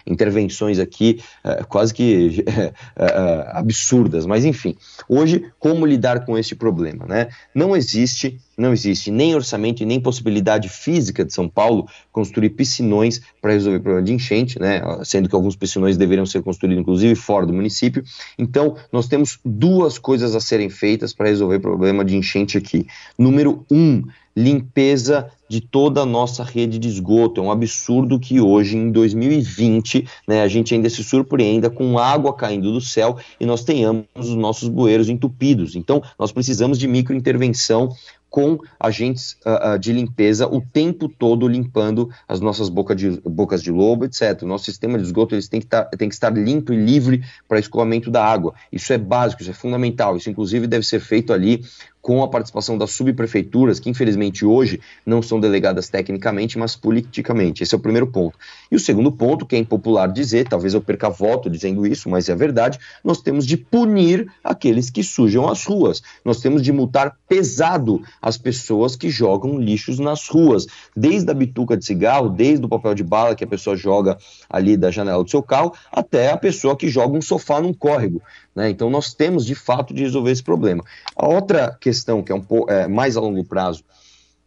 intervenções 0.05 0.77
aqui 0.77 1.19
uh, 1.43 1.65
quase 1.65 1.91
que 1.91 2.45
uh, 2.47 3.49
absurdas. 3.57 4.27
Mas 4.27 4.45
enfim, 4.45 4.75
hoje, 5.09 5.51
como 5.57 5.88
lidar 5.88 6.23
com 6.23 6.38
este 6.38 6.55
problema? 6.55 7.07
Né? 7.07 7.29
Não 7.53 7.75
existe 7.75 8.39
não 8.57 8.71
existe 8.71 9.11
nem 9.11 9.35
orçamento 9.35 9.81
e 9.81 9.85
nem 9.85 9.99
possibilidade 9.99 10.69
física 10.69 11.25
de 11.25 11.33
São 11.33 11.47
Paulo 11.47 11.87
construir 12.11 12.51
piscinões 12.51 13.21
para 13.41 13.51
resolver 13.51 13.77
o 13.77 13.81
problema 13.81 14.05
de 14.05 14.13
enchente, 14.13 14.59
né? 14.59 14.81
sendo 15.03 15.27
que 15.27 15.35
alguns 15.35 15.55
piscinões 15.55 15.97
deveriam 15.97 16.25
ser 16.25 16.41
construídos, 16.41 16.81
inclusive, 16.81 17.15
fora 17.15 17.45
do 17.45 17.53
município. 17.53 18.03
Então, 18.37 18.75
nós 18.91 19.07
temos 19.07 19.39
duas 19.43 19.97
coisas 19.97 20.35
a 20.35 20.39
serem 20.39 20.69
feitas 20.69 21.13
para 21.13 21.27
resolver 21.27 21.57
o 21.57 21.61
problema 21.61 22.05
de 22.05 22.15
enchente 22.15 22.57
aqui. 22.57 22.85
Número 23.17 23.65
um, 23.69 24.03
limpeza 24.35 25.31
de 25.47 25.61
toda 25.61 26.01
a 26.01 26.05
nossa 26.05 26.43
rede 26.43 26.77
de 26.77 26.87
esgoto. 26.87 27.39
É 27.39 27.43
um 27.43 27.51
absurdo 27.51 28.19
que 28.19 28.41
hoje, 28.41 28.75
em 28.75 28.91
2020, 28.91 30.07
né, 30.27 30.41
a 30.41 30.47
gente 30.47 30.73
ainda 30.73 30.89
se 30.89 31.03
surpreenda 31.03 31.69
com 31.69 31.97
água 31.97 32.33
caindo 32.33 32.73
do 32.73 32.81
céu 32.81 33.17
e 33.39 33.45
nós 33.45 33.63
tenhamos 33.63 34.05
os 34.15 34.35
nossos 34.35 34.67
bueiros 34.67 35.07
entupidos. 35.07 35.75
Então, 35.75 36.01
nós 36.19 36.31
precisamos 36.31 36.77
de 36.77 36.87
microintervenção 36.87 37.89
com 38.36 38.60
agentes 38.78 39.38
uh, 39.45 39.80
de 39.80 39.93
limpeza 39.93 40.45
o 40.45 40.60
tempo 40.60 41.08
todo 41.08 41.48
limpando 41.48 42.10
as 42.28 42.41
nossas 42.41 42.67
boca 42.67 42.93
de, 42.93 43.21
bocas 43.21 43.63
de 43.63 43.71
lobo, 43.71 44.04
etc. 44.04 44.41
O 44.41 44.45
nosso 44.45 44.65
sistema 44.65 44.98
de 44.98 45.06
esgoto 45.06 45.34
eles 45.34 45.48
tem, 45.48 45.62
que 45.62 45.67
tá, 45.67 45.86
tem 45.86 46.10
que 46.10 46.15
estar 46.15 46.36
limpo 46.36 46.74
e 46.74 46.76
livre 46.76 47.24
para 47.48 47.60
escoamento 47.60 48.12
da 48.12 48.26
água. 48.26 48.54
Isso 48.69 48.91
é 48.91 48.98
básico, 48.98 49.41
isso 49.41 49.52
é 49.52 49.54
fundamental. 49.54 50.17
Isso, 50.17 50.30
inclusive, 50.30 50.67
deve 50.67 50.86
ser 50.86 51.00
feito 51.00 51.32
ali 51.32 51.63
com 52.05 52.21
a 52.21 52.27
participação 52.27 52.77
das 52.77 52.91
subprefeituras, 52.91 53.79
que 53.79 53.89
infelizmente 53.89 54.45
hoje 54.45 54.79
não 55.03 55.23
são 55.23 55.39
delegadas 55.39 55.89
tecnicamente, 55.89 56.55
mas 56.55 56.75
politicamente. 56.75 57.63
Esse 57.63 57.73
é 57.73 57.77
o 57.79 57.81
primeiro 57.81 58.05
ponto. 58.05 58.37
E 58.71 58.75
o 58.75 58.79
segundo 58.79 59.11
ponto, 59.11 59.43
que 59.43 59.55
é 59.55 59.57
impopular 59.57 60.13
dizer, 60.13 60.47
talvez 60.47 60.75
eu 60.75 60.81
perca 60.81 61.09
voto 61.09 61.49
dizendo 61.49 61.83
isso, 61.83 62.07
mas 62.07 62.29
é 62.29 62.35
verdade, 62.35 62.77
nós 63.03 63.23
temos 63.23 63.43
de 63.43 63.57
punir 63.57 64.31
aqueles 64.43 64.91
que 64.91 65.01
sujam 65.01 65.49
as 65.49 65.65
ruas. 65.65 66.03
Nós 66.23 66.39
temos 66.39 66.61
de 66.61 66.71
multar 66.71 67.17
pesado 67.27 68.03
as 68.21 68.37
pessoas 68.37 68.95
que 68.95 69.09
jogam 69.09 69.57
lixos 69.57 69.97
nas 69.97 70.27
ruas, 70.27 70.67
desde 70.95 71.31
a 71.31 71.33
bituca 71.33 71.75
de 71.75 71.85
cigarro, 71.85 72.29
desde 72.29 72.63
o 72.63 72.69
papel 72.69 72.93
de 72.93 73.03
bala 73.03 73.33
que 73.33 73.43
a 73.43 73.47
pessoa 73.47 73.75
joga 73.75 74.15
ali 74.47 74.77
da 74.77 74.91
janela 74.91 75.23
do 75.23 75.29
seu 75.31 75.41
carro, 75.41 75.73
até 75.91 76.29
a 76.29 76.37
pessoa 76.37 76.77
que 76.77 76.87
joga 76.87 77.17
um 77.17 77.21
sofá 77.21 77.59
num 77.59 77.73
córrego. 77.73 78.21
Né? 78.55 78.69
Então 78.69 78.89
nós 78.89 79.13
temos 79.13 79.45
de 79.45 79.53
fato 79.53 79.93
de 79.93 80.03
resolver 80.03 80.31
esse 80.31 80.43
problema. 80.43 80.83
A 81.15 81.27
outra 81.27 81.75
questão, 81.79 82.23
que 82.23 82.31
é 82.31 82.35
um 82.35 82.41
pouco 82.41 82.71
é, 82.71 82.87
mais 82.87 83.17
a 83.17 83.21
longo 83.21 83.43
prazo, 83.43 83.83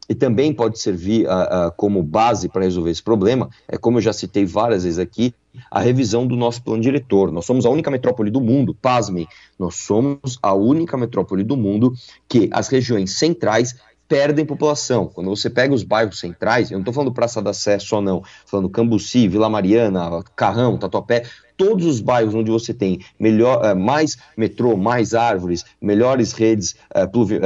e 0.08 0.14
também 0.14 0.54
pode 0.54 0.78
servir 0.80 1.26
uh, 1.26 1.68
uh, 1.68 1.72
como 1.76 2.02
base 2.02 2.48
para 2.48 2.62
resolver 2.62 2.90
esse 2.90 3.02
problema, 3.02 3.50
é 3.68 3.76
como 3.76 3.98
eu 3.98 4.02
já 4.02 4.12
citei 4.12 4.46
várias 4.46 4.84
vezes 4.84 4.98
aqui, 4.98 5.34
a 5.70 5.80
revisão 5.80 6.26
do 6.26 6.34
nosso 6.34 6.62
plano 6.62 6.80
diretor. 6.80 7.30
Nós 7.30 7.44
somos 7.44 7.66
a 7.66 7.70
única 7.70 7.90
metrópole 7.90 8.30
do 8.30 8.40
mundo, 8.40 8.74
pasmem, 8.74 9.28
nós 9.58 9.74
somos 9.76 10.38
a 10.42 10.54
única 10.54 10.96
metrópole 10.96 11.44
do 11.44 11.56
mundo 11.56 11.92
que 12.26 12.48
as 12.52 12.68
regiões 12.68 13.18
centrais 13.18 13.76
perdem 14.08 14.46
população. 14.46 15.06
Quando 15.06 15.28
você 15.28 15.50
pega 15.50 15.74
os 15.74 15.82
bairros 15.82 16.18
centrais, 16.18 16.70
eu 16.70 16.76
não 16.76 16.80
estou 16.80 16.94
falando 16.94 17.12
Praça 17.12 17.42
da 17.42 17.52
Sé 17.52 17.78
só 17.78 18.00
não, 18.00 18.22
falando 18.46 18.70
Cambuci, 18.70 19.28
Vila 19.28 19.48
Mariana, 19.48 20.22
Carrão, 20.34 20.78
Tatuapé, 20.78 21.24
todos 21.56 21.84
os 21.84 22.00
bairros 22.00 22.34
onde 22.34 22.50
você 22.50 22.72
tem 22.72 23.00
melhor, 23.18 23.64
uh, 23.64 23.78
mais 23.78 24.16
metrô, 24.36 24.76
mais 24.76 25.14
árvores, 25.14 25.64
melhores 25.80 26.32
redes, 26.32 26.76
pluvi, 27.12 27.36
uh, 27.36 27.40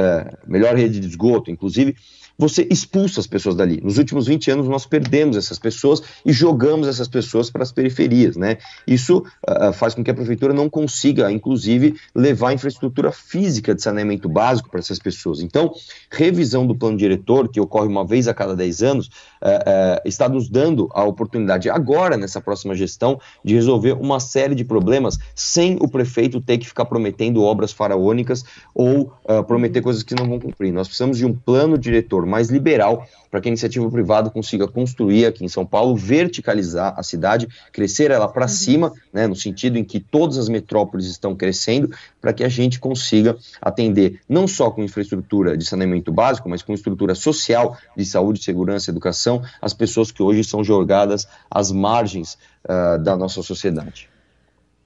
melhor 0.47 0.75
rede 0.75 0.99
de 0.99 1.07
esgoto, 1.07 1.51
inclusive, 1.51 1.95
você 2.37 2.67
expulsa 2.69 3.19
as 3.19 3.27
pessoas 3.27 3.55
dali. 3.55 3.79
Nos 3.81 3.97
últimos 3.97 4.27
20 4.27 4.51
anos 4.51 4.67
nós 4.67 4.85
perdemos 4.85 5.37
essas 5.37 5.59
pessoas 5.59 6.01
e 6.25 6.33
jogamos 6.33 6.87
essas 6.87 7.07
pessoas 7.07 7.49
para 7.49 7.63
as 7.63 7.71
periferias, 7.71 8.35
né? 8.35 8.57
Isso 8.87 9.23
uh, 9.47 9.73
faz 9.73 9.93
com 9.93 10.03
que 10.03 10.11
a 10.11 10.13
prefeitura 10.13 10.53
não 10.53 10.69
consiga, 10.69 11.31
inclusive, 11.31 11.95
levar 12.15 12.53
infraestrutura 12.53 13.11
física 13.11 13.75
de 13.75 13.81
saneamento 13.81 14.27
básico 14.27 14.69
para 14.69 14.79
essas 14.79 14.99
pessoas. 14.99 15.41
Então, 15.41 15.71
revisão 16.11 16.65
do 16.65 16.75
plano 16.75 16.97
diretor, 16.97 17.49
que 17.49 17.59
ocorre 17.59 17.87
uma 17.87 18.05
vez 18.05 18.27
a 18.27 18.33
cada 18.33 18.55
10 18.55 18.83
anos, 18.83 19.07
uh, 19.07 19.09
uh, 19.09 20.01
está 20.05 20.27
nos 20.27 20.49
dando 20.49 20.89
a 20.93 21.03
oportunidade 21.03 21.69
agora, 21.69 22.17
nessa 22.17 22.41
próxima 22.41 22.75
gestão, 22.75 23.19
de 23.43 23.53
resolver 23.53 23.93
uma 23.93 24.19
série 24.19 24.55
de 24.55 24.65
problemas 24.65 25.19
sem 25.35 25.77
o 25.79 25.87
prefeito 25.87 26.41
ter 26.41 26.57
que 26.57 26.67
ficar 26.67 26.85
prometendo 26.85 27.43
obras 27.43 27.71
faraônicas 27.71 28.43
ou 28.73 29.13
prometer 29.47 29.81
coisas 29.81 30.03
que 30.03 30.15
não 30.15 30.27
vão 30.27 30.39
cumprir. 30.39 30.71
Nós 30.71 30.87
precisamos 30.87 31.17
de 31.17 31.25
um 31.25 31.33
plano 31.33 31.77
diretor 31.77 32.22
mais 32.25 32.49
liberal 32.49 33.07
para 33.29 33.41
que 33.41 33.47
a 33.47 33.51
iniciativa 33.51 33.89
privada 33.89 34.29
consiga 34.29 34.67
construir 34.67 35.25
aqui 35.25 35.43
em 35.43 35.47
São 35.47 35.65
Paulo, 35.65 35.95
verticalizar 35.95 36.93
a 36.95 37.01
cidade, 37.01 37.47
crescer 37.71 38.11
ela 38.11 38.27
para 38.27 38.43
uhum. 38.43 38.47
cima, 38.47 38.93
né, 39.11 39.25
no 39.25 39.35
sentido 39.35 39.77
em 39.77 39.83
que 39.83 39.99
todas 39.99 40.37
as 40.37 40.47
metrópoles 40.47 41.07
estão 41.07 41.35
crescendo, 41.35 41.89
para 42.21 42.31
que 42.31 42.43
a 42.43 42.49
gente 42.49 42.79
consiga 42.79 43.35
atender 43.59 44.19
não 44.29 44.47
só 44.47 44.69
com 44.69 44.83
infraestrutura 44.83 45.57
de 45.57 45.65
saneamento 45.65 46.11
básico, 46.11 46.47
mas 46.47 46.61
com 46.61 46.73
estrutura 46.73 47.15
social 47.15 47.75
de 47.97 48.05
saúde, 48.05 48.43
segurança, 48.43 48.91
educação, 48.91 49.41
as 49.59 49.73
pessoas 49.73 50.11
que 50.11 50.21
hoje 50.21 50.43
são 50.43 50.63
jogadas 50.63 51.27
às 51.49 51.71
margens 51.71 52.37
uh, 52.65 53.01
da 53.01 53.17
nossa 53.17 53.41
sociedade. 53.41 54.12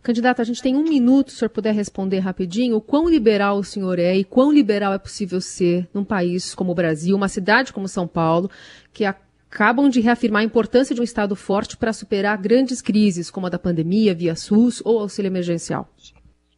Candidato, 0.01 0.41
a 0.41 0.45
gente 0.45 0.62
tem 0.62 0.75
um 0.75 0.83
minuto, 0.83 1.31
se 1.31 1.36
o 1.36 1.39
senhor 1.39 1.49
puder 1.49 1.73
responder 1.73 2.19
rapidinho, 2.19 2.77
o 2.77 2.81
quão 2.81 3.10
liberal 3.10 3.57
o 3.57 3.63
senhor 3.63 3.99
é 3.99 4.15
e 4.15 4.23
quão 4.23 4.51
liberal 4.51 4.93
é 4.93 4.97
possível 4.97 5.41
ser 5.41 5.88
num 5.93 6.03
país 6.03 6.55
como 6.55 6.71
o 6.71 6.75
Brasil, 6.75 7.15
uma 7.15 7.27
cidade 7.27 7.73
como 7.73 7.88
São 7.88 8.07
Paulo, 8.07 8.49
que 8.93 9.03
acabam 9.03 9.89
de 9.89 9.99
reafirmar 9.99 10.41
a 10.41 10.45
importância 10.45 10.95
de 10.95 11.01
um 11.01 11.03
Estado 11.03 11.36
forte 11.36 11.75
para 11.75 11.91
superar 11.91 12.38
grandes 12.38 12.81
crises, 12.81 13.29
como 13.29 13.47
a 13.47 13.49
da 13.49 13.60
pandemia, 13.60 14.13
via 14.13 14.36
SUS 14.36 14.81
ou 14.86 14.99
auxílio 14.99 15.29
emergencial. 15.29 15.89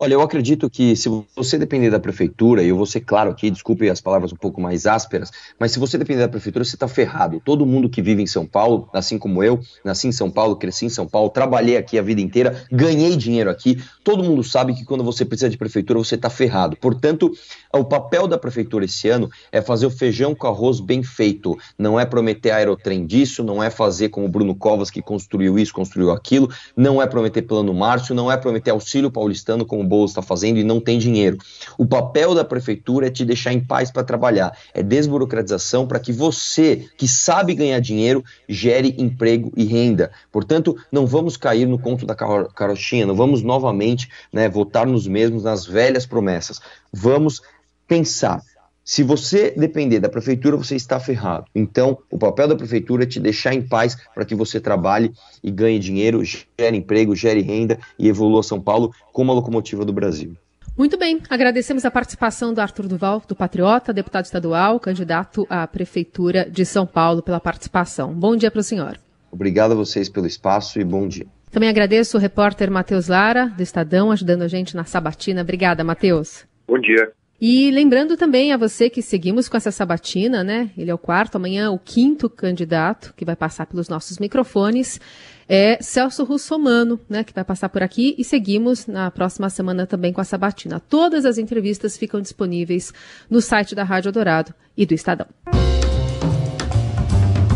Olha, 0.02 0.14
eu 0.14 0.22
acredito 0.22 0.70
que 0.70 0.96
se 0.96 1.10
você 1.36 1.58
depender 1.58 1.90
da 1.90 2.00
prefeitura, 2.00 2.64
e 2.64 2.70
eu 2.70 2.78
vou 2.78 2.86
ser 2.86 3.02
claro 3.02 3.32
aqui, 3.32 3.52
desculpe 3.52 3.90
as 3.90 4.00
palavras 4.00 4.32
um 4.32 4.38
pouco 4.38 4.62
mais 4.62 4.86
ásperas, 4.86 5.30
mas 5.60 5.74
se 5.74 5.80
você 5.80 5.98
depender 5.98 6.22
da 6.22 6.30
prefeitura, 6.30 6.64
você 6.64 6.78
está 6.78 6.88
ferrado. 6.88 7.42
Todo 7.44 7.66
mundo 7.66 7.90
que 7.90 8.02
vive 8.02 8.22
em 8.22 8.26
São 8.26 8.46
Paulo, 8.46 8.88
assim 8.94 9.18
como 9.18 9.44
eu, 9.44 9.60
nasci 9.84 10.08
em 10.08 10.14
São 10.14 10.32
Paulo, 10.32 10.56
cresci 10.56 10.86
em 10.86 10.90
São 10.90 11.06
Paulo, 11.06 11.30
trabalhei 11.30 11.76
aqui 11.76 12.00
a 12.00 12.02
vida 12.02 12.22
inteira, 12.22 12.66
ganhei 12.72 13.18
dinheiro 13.18 13.50
aqui, 13.50 13.84
todo 14.02 14.24
mundo 14.24 14.42
sabe 14.42 14.74
que 14.74 14.86
quando 14.86 15.04
você 15.04 15.26
precisa 15.26 15.50
de 15.50 15.58
prefeitura, 15.58 16.00
você 16.00 16.16
está 16.16 16.30
ferrado. 16.30 16.78
Portanto, 16.78 17.34
o 17.74 17.84
papel 17.84 18.26
da 18.26 18.38
prefeitura 18.38 18.86
esse 18.86 19.10
ano 19.10 19.30
é 19.52 19.62
fazer 19.62 19.86
o 19.86 19.92
feijão 19.92 20.34
com 20.34 20.48
arroz 20.48 20.80
bem 20.80 21.04
feito. 21.04 21.58
Não 21.78 22.00
é 22.00 22.06
prometer 22.06 22.52
aerotrem 22.52 23.06
disso, 23.06 23.44
não 23.44 23.62
é 23.62 23.70
fazer 23.70 24.08
como 24.08 24.28
o 24.28 24.30
Bruno 24.30 24.56
Covas 24.56 24.90
que 24.90 25.02
construiu 25.02 25.60
isso, 25.60 25.74
construiu 25.74 26.12
aquilo, 26.12 26.50
não 26.74 27.02
é 27.02 27.06
prometer 27.06 27.42
plano 27.42 27.74
Márcio, 27.74 28.16
não 28.16 28.32
é 28.32 28.38
prometer 28.38 28.72
auxílio 28.72 29.12
paulistano 29.12 29.66
como 29.66 29.89
bolso 29.90 30.12
está 30.12 30.22
fazendo 30.22 30.60
e 30.60 30.64
não 30.64 30.80
tem 30.80 31.00
dinheiro. 31.00 31.38
O 31.78 31.86
papel 31.86 32.36
da 32.36 32.46
prefeitura 32.46 33.08
é 33.08 33.10
te 33.10 33.26
deixar 33.26 33.52
em 33.52 33.60
paz 33.60 33.90
para 33.90 34.04
trabalhar, 34.04 34.56
é 34.74 34.84
desburocratização 34.84 35.88
para 35.88 36.00
que 36.00 36.14
você, 36.14 36.88
que 36.96 37.08
sabe 37.08 37.56
ganhar 37.56 37.80
dinheiro, 37.80 38.24
gere 38.48 38.96
emprego 38.98 39.52
e 39.58 39.66
renda. 39.66 40.12
Portanto, 40.32 40.78
não 40.92 41.08
vamos 41.08 41.36
cair 41.36 41.66
no 41.66 41.80
conto 41.80 42.06
da 42.06 42.16
carochinha, 42.16 43.06
não 43.06 43.16
vamos 43.16 43.42
novamente 43.42 44.08
né, 44.32 44.48
votar 44.48 44.86
nos 44.86 45.08
mesmos, 45.08 45.44
nas 45.44 45.66
velhas 45.66 46.06
promessas. 46.06 46.62
Vamos 46.94 47.42
pensar 47.88 48.42
se 48.90 49.04
você 49.04 49.52
depender 49.56 50.00
da 50.00 50.10
prefeitura, 50.10 50.58
você 50.58 50.76
está 50.76 51.00
ferrado. 51.00 51.46
Então, 51.54 52.00
o 52.10 52.18
papel 52.18 52.48
da 52.48 52.56
prefeitura 52.56 53.04
é 53.04 53.06
te 53.06 53.20
deixar 53.20 53.54
em 53.54 53.62
paz 53.62 53.96
para 54.16 54.26
que 54.26 54.34
você 54.34 54.60
trabalhe 54.60 55.12
e 55.44 55.52
ganhe 55.52 55.78
dinheiro, 55.78 56.24
gere 56.24 56.76
emprego, 56.76 57.16
gere 57.16 57.40
renda 57.44 57.78
e 58.00 58.10
evolua 58.10 58.42
São 58.42 58.60
Paulo 58.60 58.92
como 59.14 59.32
a 59.32 59.36
locomotiva 59.36 59.86
do 59.86 59.94
Brasil. 59.94 60.34
Muito 60.76 60.98
bem, 60.98 61.22
agradecemos 61.30 61.86
a 61.86 61.92
participação 61.92 62.52
do 62.52 62.62
Arthur 62.62 62.88
Duval, 62.88 63.22
do 63.28 63.36
Patriota, 63.36 63.94
deputado 63.94 64.26
estadual, 64.26 64.80
candidato 64.80 65.46
à 65.52 65.68
Prefeitura 65.68 66.50
de 66.50 66.66
São 66.66 66.88
Paulo, 66.88 67.22
pela 67.22 67.40
participação. 67.40 68.12
Bom 68.12 68.36
dia 68.36 68.50
para 68.50 68.62
o 68.62 68.64
senhor. 68.64 68.98
Obrigado 69.32 69.74
a 69.74 69.76
vocês 69.76 70.10
pelo 70.10 70.26
espaço 70.26 70.80
e 70.80 70.84
bom 70.84 71.08
dia. 71.08 71.28
Também 71.52 71.70
agradeço 71.70 72.18
o 72.18 72.20
repórter 72.20 72.72
Matheus 72.72 73.08
Lara, 73.08 73.46
do 73.56 73.62
Estadão, 73.62 74.10
ajudando 74.10 74.42
a 74.42 74.48
gente 74.48 74.76
na 74.76 74.84
sabatina. 74.84 75.44
Obrigada, 75.44 75.84
Matheus. 75.84 76.44
Bom 76.68 76.80
dia. 76.80 77.19
E 77.42 77.72
lembrando 77.72 78.18
também 78.18 78.52
a 78.52 78.58
você 78.58 78.90
que 78.90 79.02
seguimos 79.02 79.48
com 79.48 79.56
essa 79.56 79.72
sabatina, 79.72 80.44
né? 80.44 80.72
Ele 80.78 80.92
é 80.92 80.94
o 80.94 80.98
quarto, 80.98 81.36
amanhã 81.36 81.72
o 81.72 81.80
quinto 81.80 82.30
candidato 82.30 83.14
que 83.16 83.24
vai 83.24 83.36
passar 83.36 83.66
pelos 83.66 83.88
nossos 83.88 84.20
microfones 84.20 85.00
é 85.48 85.82
Celso 85.82 86.24
Russomano, 86.24 87.00
né, 87.10 87.24
que 87.24 87.34
vai 87.34 87.44
passar 87.44 87.70
por 87.70 87.82
aqui 87.82 88.14
e 88.20 88.24
seguimos 88.24 88.86
na 88.86 89.10
próxima 89.10 89.50
semana 89.50 89.88
também 89.88 90.14
com 90.14 90.22
a 90.22 90.24
sabatina. 90.24 90.80
Todas 90.80 91.26
as 91.26 91.40
entrevistas 91.40 91.98
ficam 91.98 92.22
disponíveis 92.22 92.94
no 93.28 93.42
site 93.42 93.74
da 93.74 93.84
Rádio 93.84 94.12
Dourado 94.12 94.54
e 94.78 94.86
do 94.86 94.94
Estadão. 94.94 95.26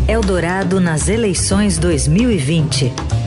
Eldorado 0.08 0.80
nas 0.80 1.08
eleições 1.08 1.78
2020. 1.78 3.23